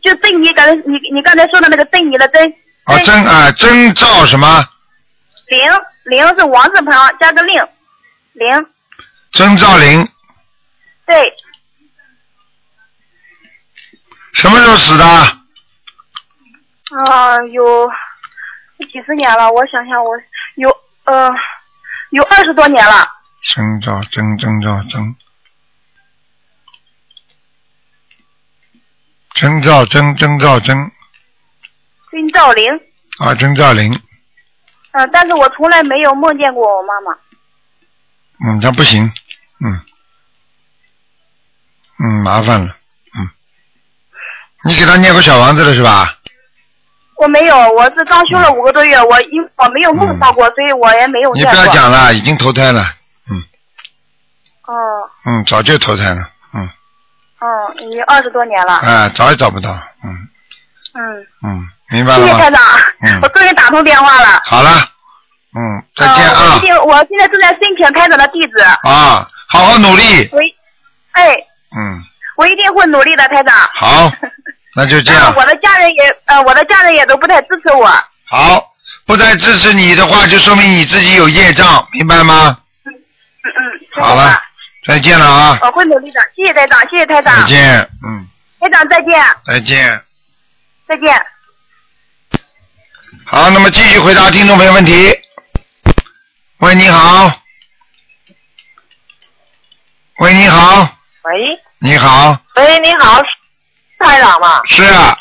[0.04, 2.54] 就甄你刚才你你刚才说的那个甄你的甄。
[2.86, 4.68] 哦，曾啊，曾兆什么？
[5.48, 5.62] 零
[6.06, 7.64] 零是王字旁加个令，
[8.34, 8.66] 零。
[9.34, 10.08] 曾兆林。
[11.06, 11.32] 对。
[14.34, 15.06] 什么时候死的？
[15.06, 15.38] 啊，
[17.52, 17.90] 有
[18.92, 20.12] 几十年了，我想想，我
[20.56, 21.32] 有呃
[22.10, 23.08] 有二十多年了。
[23.44, 25.16] 曾兆曾曾兆曾，
[29.42, 30.92] 曾兆曾曾兆曾
[32.12, 32.64] 曾兆林。
[33.18, 33.92] 啊，曾兆林，
[34.92, 37.12] 嗯、但是我从来没有梦见过我妈妈。
[38.46, 39.12] 嗯，那不行，
[39.64, 39.82] 嗯，
[42.04, 42.76] 嗯，麻烦了，
[43.18, 43.30] 嗯，
[44.64, 46.20] 你给他念过小房子了是吧？
[47.18, 51.56] 我没有，我是刚修了五个多月，我因我没有梦到过，所以我也没有你不。
[51.56, 52.84] 要讲了，已经投胎了，
[53.30, 53.44] 嗯。
[54.68, 56.31] 哦，嗯，早就投胎了，
[57.42, 58.78] 嗯，嗯，已经二十多年了。
[58.78, 59.70] 哎，找也找不到，
[60.04, 60.10] 嗯
[60.94, 61.02] 嗯，
[61.44, 62.28] 嗯，明白了？
[62.28, 62.62] 谢谢台长，
[63.02, 64.42] 嗯我终于打通电话了。
[64.46, 64.72] 好了，
[65.56, 68.60] 嗯，再见啊我现在正在申请台长的地址。
[68.84, 70.56] 啊，好好努力，我一，
[71.14, 71.34] 哎，
[71.76, 72.02] 嗯，
[72.38, 73.56] 我一定会努力的，台长。
[73.74, 74.12] 好，
[74.76, 77.88] 那就这样，我的家人也，呃，我的家人也都不太支持我。
[78.26, 78.64] 好，
[79.06, 82.58] 不再支持你的话，就说明你自己有业障，明白吗？
[82.86, 82.94] 嗯
[83.44, 84.40] 嗯，好了，
[84.84, 87.42] 再见了啊，我会努力的，谢谢台长，谢谢台长。
[87.42, 88.28] 再见，嗯，
[88.60, 90.04] 台长再见，再见。
[90.88, 91.26] 再见。
[93.26, 95.14] 好，那么继续回答听众朋友问题。
[96.58, 97.32] 喂，你好。
[100.18, 100.82] 喂，你好，
[101.24, 103.26] 喂，你好，喂，你好，是
[104.00, 104.62] 台长吗？
[104.66, 105.18] 是啊，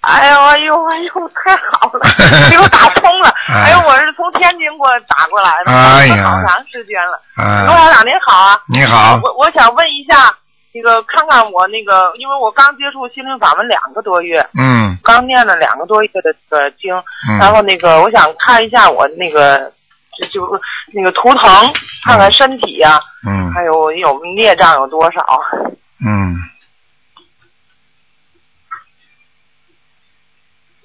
[0.00, 2.00] 哎呦哎呦哎呦，太好了，
[2.50, 3.28] 给我打通了。
[3.48, 3.64] 哎。
[3.64, 6.30] 哎呦，我是从天津给我打过来的，哎呀。
[6.30, 7.20] 好长时间了。
[7.36, 10.34] 啊罗台长您好啊，你好，我我想问一下，
[10.72, 14.96] 那个看看我那个，因为我刚接触心灵法门两个多月，嗯。
[15.04, 16.94] 刚念了两个多月的这个经，
[17.28, 17.38] 嗯。
[17.38, 19.70] 然后那个我想看一下我那个
[20.18, 20.60] 就就
[20.94, 21.50] 那个图腾，
[22.06, 23.52] 看看身体呀、嗯。
[23.52, 25.20] 还有有孽障有多少。
[26.02, 26.34] 嗯，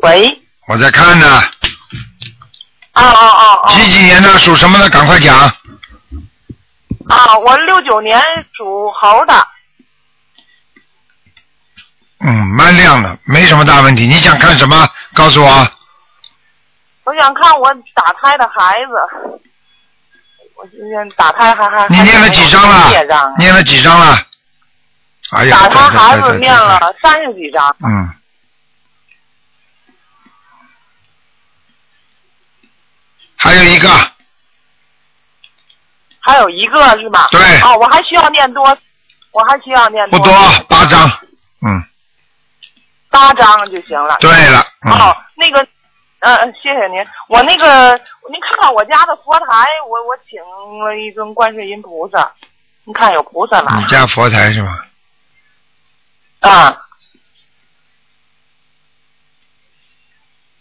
[0.06, 1.28] 喂，我在看呢，
[2.92, 3.74] 啊啊啊啊！
[3.74, 5.36] 几几年的，属什么的，赶快讲。
[7.10, 8.22] 啊，我六九年
[8.56, 9.48] 属猴的。
[12.20, 14.06] 嗯，蛮亮的，没什么大问题。
[14.06, 14.88] 你想看什么？
[15.16, 15.68] 告诉我。
[17.06, 19.42] 我想看我打胎的孩子，
[20.56, 23.34] 我今天打胎还还你念了几张了？
[23.40, 24.22] 念了几张了？
[25.32, 28.14] 哎呀，打胎孩子念了三十几张，嗯。
[33.46, 33.88] 还有一个，
[36.20, 37.28] 还有一个是吧？
[37.30, 38.76] 对哦，我还需要念多，
[39.34, 40.34] 我还需要念多不多，
[40.68, 41.08] 八张。
[41.62, 41.84] 嗯，
[43.12, 44.18] 八张就行了。
[44.20, 45.60] 对了，嗯，哦，那个，
[46.22, 47.06] 呃，谢谢您。
[47.30, 47.92] 我那个，
[48.32, 49.46] 您看看我家的佛台，
[49.88, 50.40] 我我请
[50.84, 52.34] 了一尊观世音菩萨，
[52.84, 53.86] 您看有菩萨吗你？
[53.86, 54.88] 家佛台是吧？
[56.40, 56.82] 啊，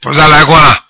[0.03, 0.84] 菩萨来过了，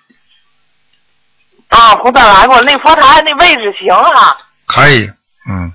[1.75, 5.11] 啊，菩萨来过，那佛台那位置行哈、可以，
[5.51, 5.72] 嗯，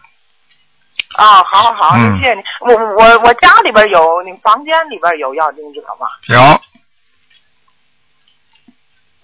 [1.17, 2.41] 啊，好好谢谢你。
[2.61, 6.07] 我我我家里边有，你房间里边有要经者吗？
[6.27, 6.41] 有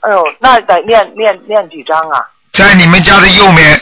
[0.02, 2.28] 哎呦，那得念念念几张啊？
[2.52, 3.82] 在你们家的右面，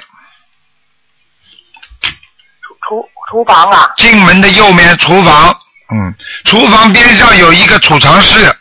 [2.87, 3.91] 厨厨房啊？
[3.97, 5.59] 进门的右面厨房，
[5.91, 6.13] 嗯，
[6.45, 8.55] 厨房边上有一个储藏室，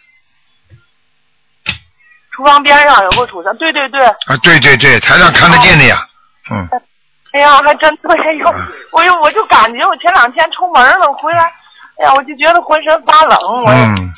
[2.42, 4.04] 厨房边上有个储藏，对对对。
[4.04, 5.96] 啊，对对对，台上看得见的呀，
[6.50, 6.68] 嗯，
[7.32, 8.52] 哎呀，还真对，哎呦，
[8.90, 11.44] 我就我就感觉我前两天出门了，回来，
[12.00, 14.12] 哎呀，我就觉得浑身发冷，我、嗯，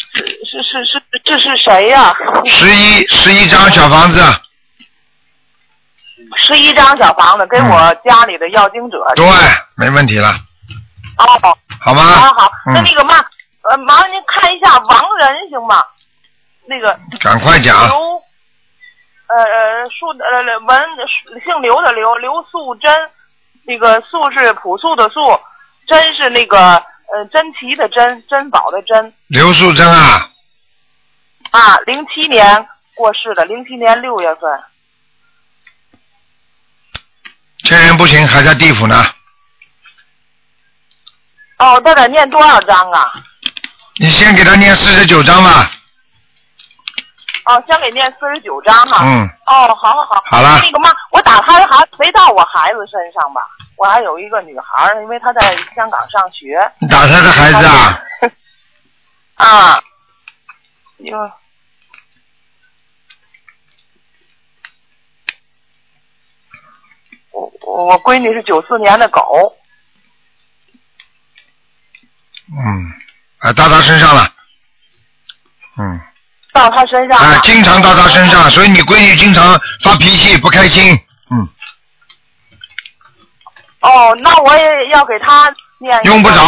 [0.51, 2.15] 是是是，这是谁呀、
[2.47, 4.23] 十一十一张小房子，
[6.39, 8.97] 十一张小房子跟我家里的要经者。
[9.17, 9.27] 对，
[9.77, 10.31] 没问题了，
[11.19, 11.27] 哦，
[11.79, 12.03] 好吗？
[12.03, 12.85] 好好，那嗯。
[12.85, 13.23] 那个嘛，
[13.69, 15.85] 呃，麻烦您看一下亡人行吗？
[16.67, 17.95] 那个赶快讲，刘，
[19.27, 20.83] 呃呃，树呃文
[21.45, 22.91] 姓刘的刘，刘素贞，
[23.65, 25.21] 那个素是朴素的素，
[25.87, 30.31] 珍是那个呃珍奇的珍，珍宝的珍刘素贞啊，
[31.51, 34.63] 啊，零七年过世的，零七年六月份。
[37.59, 39.05] 这人不行，还在地府呢，
[41.59, 43.13] 哦，他得念多少章啊？
[43.99, 45.71] 你先给他念四十九章吧，
[47.47, 49.05] 哦，先给念四十九章哈。
[49.05, 49.29] 嗯。
[49.47, 50.23] 哦，好好好。
[50.27, 53.43] 好了那个妈，我打胎还没到我孩子身上吧？
[53.77, 56.59] 我还有一个女孩，因为她在香港上学。
[56.79, 58.03] 你打胎的孩子啊？
[59.77, 59.83] 啊。
[60.99, 61.33] 哟。
[67.33, 69.55] 我我我闺女是九四年的狗。
[72.49, 72.93] 嗯，
[73.41, 74.33] 啊，到他身上了。
[75.77, 76.01] 嗯。
[76.55, 77.19] 到他身上。
[77.19, 80.99] 啊，经常到他身上，所以你闺女经常发脾气，不开心。
[81.31, 81.47] 嗯。
[83.81, 86.01] 哦，那我也要给他念。
[86.05, 86.39] 用不着，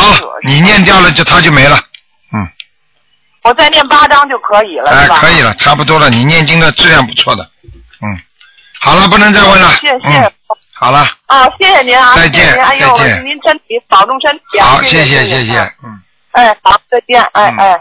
[0.45, 1.77] 你念掉了就他就没了。
[2.33, 2.49] 嗯
[3.43, 5.07] 我再念八章就可以了，哎？
[5.21, 6.11] 可以了，差不多了。
[6.11, 7.49] 你念经的质量不错的。
[8.03, 8.21] 嗯。
[8.81, 9.69] 好了，不能再问了。
[9.75, 9.99] 谢谢。
[10.05, 10.33] 嗯。
[10.73, 12.15] 好了，啊，谢谢您啊！
[12.17, 14.67] 再见谢谢您哎呦，您身体保重身体啊！
[14.67, 15.59] 好，谢谢谢谢谢。
[15.85, 16.03] 嗯。
[16.33, 17.81] 哎，好，再见，哎哎。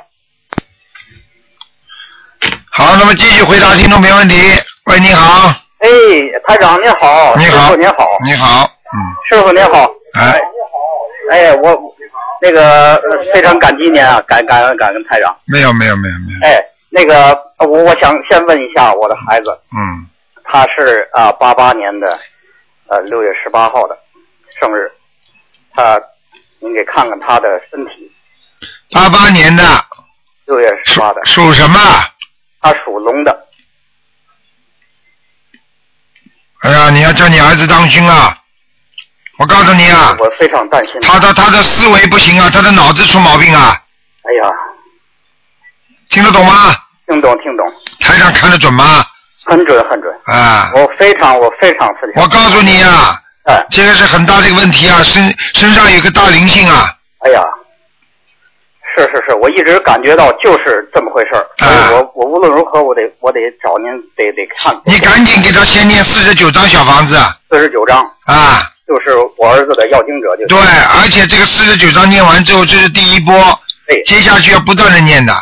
[2.78, 4.36] 好，那么继续回答听众没问题。
[4.88, 5.48] 喂，你好。
[5.80, 5.88] 哎，
[6.46, 8.70] 台长您好，你好师傅您好，你好。
[8.94, 9.00] 嗯
[9.30, 11.82] 师傅您好，哎，你好哎，我
[12.42, 15.34] 那个呃非常感激您啊，感感恩感恩台长。
[15.48, 16.46] 没有没有没有没有。
[16.46, 20.06] 哎，那个我我想先问一下我的孩子，嗯，
[20.44, 22.20] 他是啊八八年的
[22.90, 23.98] 呃六月十八号的
[24.60, 24.92] 生日，
[25.74, 25.98] 他
[26.60, 28.12] 您给看看他的身体，
[28.92, 29.64] 八八年的
[30.46, 31.80] 六月十八的，属什么？
[32.66, 33.48] 他属龙的，
[36.64, 38.36] 哎呀，你要叫你儿子当心啊！
[39.38, 41.00] 我告诉你啊，我非常担心。
[41.04, 43.80] 他的他的思维不行啊，他的脑子出毛病啊，
[44.24, 44.50] 哎呀，
[46.10, 46.76] 听得懂吗？
[47.06, 49.06] 听懂听懂，台上看得准吗？
[49.46, 56.90] 很准很准，啊，我非常我非常非常，我告诉你啊，哎，这个是很大的一个问题啊，身身上有个大灵性啊，
[57.20, 57.44] 哎呀，
[58.96, 61.46] 是是是，我一直感觉到就是这么回事儿，
[61.92, 64.74] 我我无论如何我得我得找您得得看。
[64.86, 67.18] 你赶紧给他先念四十九张小房子
[67.50, 70.58] 四十九章啊，就是我儿子的要经者，就是对，
[71.02, 73.34] 而且这个四十九章念完之后，这是第一波，
[73.88, 75.34] 对，接下去要不断的念的，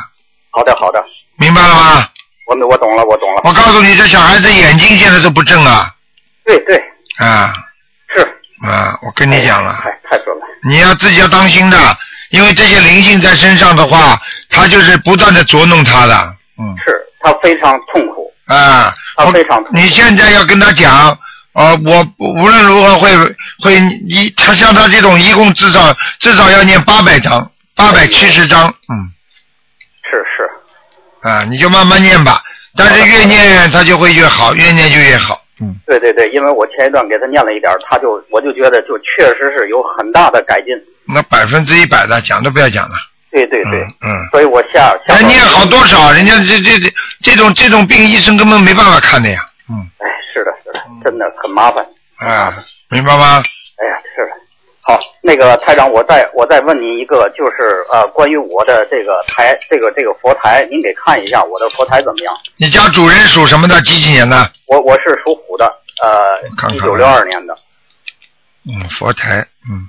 [0.49, 1.03] 好的好的，
[1.37, 2.09] 明白了吗？
[2.47, 3.41] 我我懂了我懂了。
[3.45, 5.89] 我告诉你，这小孩子眼睛现在都不正啊，
[6.45, 6.75] 对对。
[7.19, 7.53] 啊，
[8.13, 8.21] 是。
[8.67, 11.77] 啊，我跟你讲了，哎太准了，你要自己要当心的，
[12.33, 14.19] 因为这些灵性在身上的话，
[14.49, 16.15] 他就是不断的捉弄他的，
[16.59, 19.77] 嗯，是他非常痛苦，啊，他非常痛苦。
[19.77, 21.15] 你现在要跟他讲，
[21.53, 23.15] 呃，我无论如何会
[23.61, 23.75] 会
[24.09, 29.13] 一，他像他这种一共至少至少要念八百章，八百七十章，嗯，
[30.01, 31.29] 是是。
[31.29, 32.41] 啊，你就慢慢念吧，
[32.75, 40.73] 但是越念他就会越好，越念就越好，嗯，对对对，因为我前一段给他念了一点儿，他就我就觉得就确实是有很大的改进，
[41.07, 42.95] 那百分之一百的讲都不要讲了，
[43.31, 51.85] 对对对，嗯，所以我下下人念好多少，人家这这这这种这种病医生根本没办法看的呀，嗯，哎，是的，是的，真的很麻烦。
[52.17, 52.53] 啊，
[52.89, 53.43] 明白吗？
[53.77, 54.31] 哎呀，是的。
[54.85, 62.33] 好，那个台长，我再我再问您一个，就是呃，关于我的这个台，这个这个佛台，您给看一下我的佛台怎么样？
[62.57, 63.81] 你家主人属什么的？
[63.81, 64.51] 几几年的？
[64.67, 65.65] 我我是属虎的，
[66.03, 67.55] 呃，一九六二年的。
[68.65, 69.87] 嗯，佛台，嗯，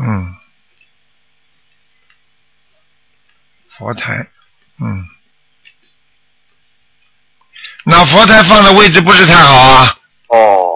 [0.00, 0.34] 嗯，
[3.76, 4.26] 佛台，
[4.80, 5.06] 嗯，
[7.84, 9.96] 那佛台放的位置不是太好啊。
[10.28, 10.66] 哦。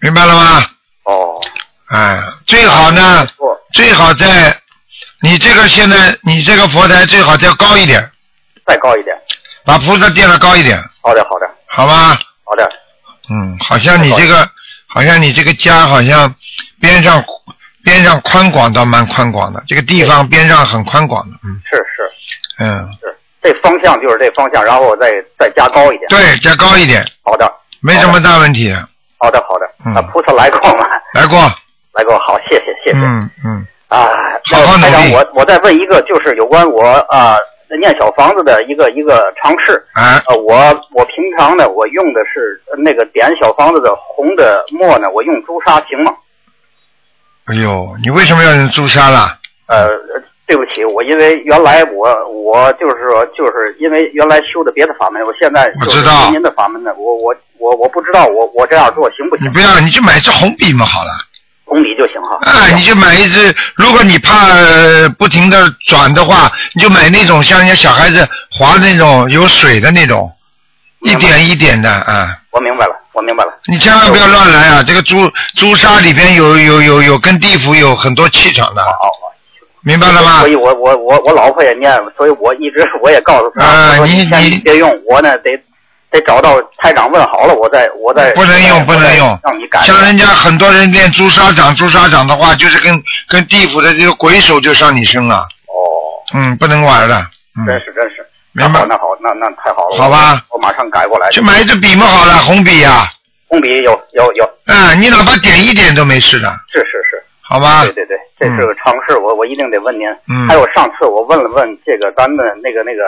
[0.00, 0.66] 明白了吗？
[1.04, 1.40] 哦。
[1.88, 3.26] 哎，最好呢，
[3.72, 4.60] 最好在
[5.20, 8.10] 你这个现在你这个佛台最好再高一点，
[8.66, 9.16] 再高一点。
[9.64, 12.18] 把菩萨垫的高一点，好的，好的，好吧？
[12.44, 12.68] 好的。
[13.30, 14.50] 嗯，好像你这个，
[14.88, 16.34] 好像你这个家好像
[16.80, 17.24] 边上
[17.84, 26.08] 边上宽广倒蛮宽广的，这个地方边上很宽广的，嗯是是嗯，是，这方向就是这方向，然后我再再加高一点。
[26.08, 28.76] 对，加高一点，好的，没什么大问题的，
[29.18, 29.66] 好的，好的。
[29.84, 30.86] 嗯那菩萨来过吗？
[31.12, 31.38] 来过，
[31.94, 32.96] 来过，好，谢谢，谢谢。
[32.98, 34.06] 嗯嗯，啊，
[34.52, 37.36] 好好努力台长，我我再问一个，就是有关我啊、
[37.80, 39.84] 念小房子的一个一个尝试。
[39.94, 40.22] 啊。
[40.28, 40.54] 呃，我
[40.92, 46.12] 我平常呢，我用的是呃那个点小房子的红的墨呢，我用朱砂行吗？
[47.52, 49.36] 哎呦，你为什么要用朱砂啦？
[49.66, 49.86] 呃，
[50.46, 59.44] 对不起，我因为原来我我就是说，就是因为原来修的别的法门，我现在就是我知道修您的法门呢，我我我我不知道我我这样做行不行？
[59.46, 61.10] 你不要，你就买支红笔嘛，好了。
[61.66, 62.38] 红笔就行哈。
[62.40, 70.32] 啊，你就买一支，如果你怕呃不停的转的话，你就买那种像人家小孩子划那种有水的那种，
[71.00, 72.38] 一点一点的啊。
[72.50, 73.52] 我明白了，我明白了。
[73.66, 74.82] 你千万不要乱来啊！
[74.86, 78.82] 这个朱朱砂里边有有有有跟地府有很多气场的。
[78.82, 79.10] 好，
[79.82, 80.38] 明白了吗？
[80.40, 85.50] 所以我我我我老婆也念，所以我一直我也告诉她，啊我说你你别用，我呢得
[86.10, 89.38] 得找到台长问好了，我再我再不能用，不能用。
[89.42, 89.80] 让你改。
[89.80, 95.36] 像人家很多人念朱砂掌，朱砂掌的话，就是跟跟地府的这个鬼手就上你身了。
[95.36, 95.44] 哦。
[96.34, 97.26] 嗯，不能玩了。
[97.58, 97.66] 嗯。
[97.66, 98.24] 真是真是。
[98.54, 99.96] 明白那好，那好，那那太好了。
[99.96, 101.30] 好吧我，马上改过来。
[101.30, 103.06] 去买一支笔嘛，好了，红笔呀、
[103.48, 104.44] 红笔有有有。
[104.66, 105.00] 嗯。
[105.00, 107.22] 你哪怕点一点都没事的，是是是。
[107.40, 107.84] 好吧？
[107.84, 110.08] 对对对，这是个常识，我我一定得问您。
[110.28, 113.02] 嗯还有上次我问了问这个咱们那个那个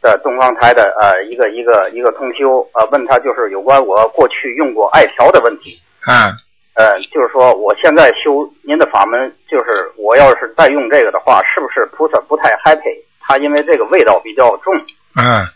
[0.00, 5.78] 的东方台的呃一个一个一个通修呃问他就是有关我过去用过艾条的问题。
[6.06, 6.30] 嗯，
[6.74, 13.03] 呃，就是说我现在修您的法门，就是我要是再用这个的话，是不是菩萨不太 happy？
[13.26, 14.72] 他因为这个味道比较重。
[15.16, 15.46] 嗯，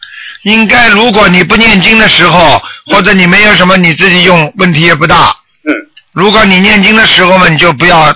[0.42, 5.34] 应该如果你不念经的时候，或者你没有什么，你自己用问题也不大。
[5.64, 5.72] 嗯。
[6.12, 8.14] 如果你念经的时候嘛，你就不要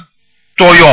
[0.57, 0.91] 多用。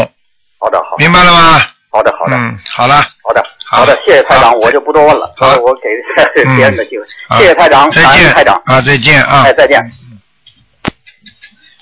[0.59, 1.03] 好的，好的。
[1.03, 1.61] 明白了吗？
[1.91, 2.35] 好的，好的。
[2.35, 3.05] 嗯，好了。
[3.23, 7.05] 好的，好的，谢谢台长，我就不多问了，好我我给别人的机会。
[7.37, 8.59] 谢谢台长，再见，台长。
[8.65, 9.43] 啊，再见啊。
[9.45, 9.79] 哎，再见。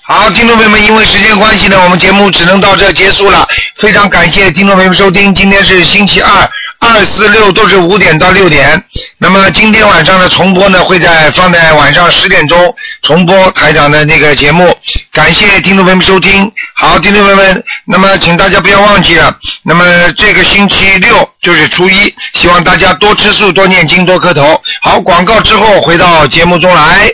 [0.02, 3.46] 好，听众朋友们，因为时间关系呢，我们节目只能到这结束了。
[3.76, 6.50] 非常感谢听众朋友们收听，今天是星期二，
[6.80, 8.82] 二四六都是五点到六点。
[9.18, 14.76] 那么今天晚上的重播呢，会在放在晚上十点钟重播台长的那个节目。
[15.12, 16.50] 感谢听众朋友们收听。
[16.74, 24.60] 好，听众朋友们，那么请大家不要忘记了，那么这个星期六就是初一，希望大家多吃素、多念经、多磕头。
[24.82, 27.10] 好，广告之后回到节目中来。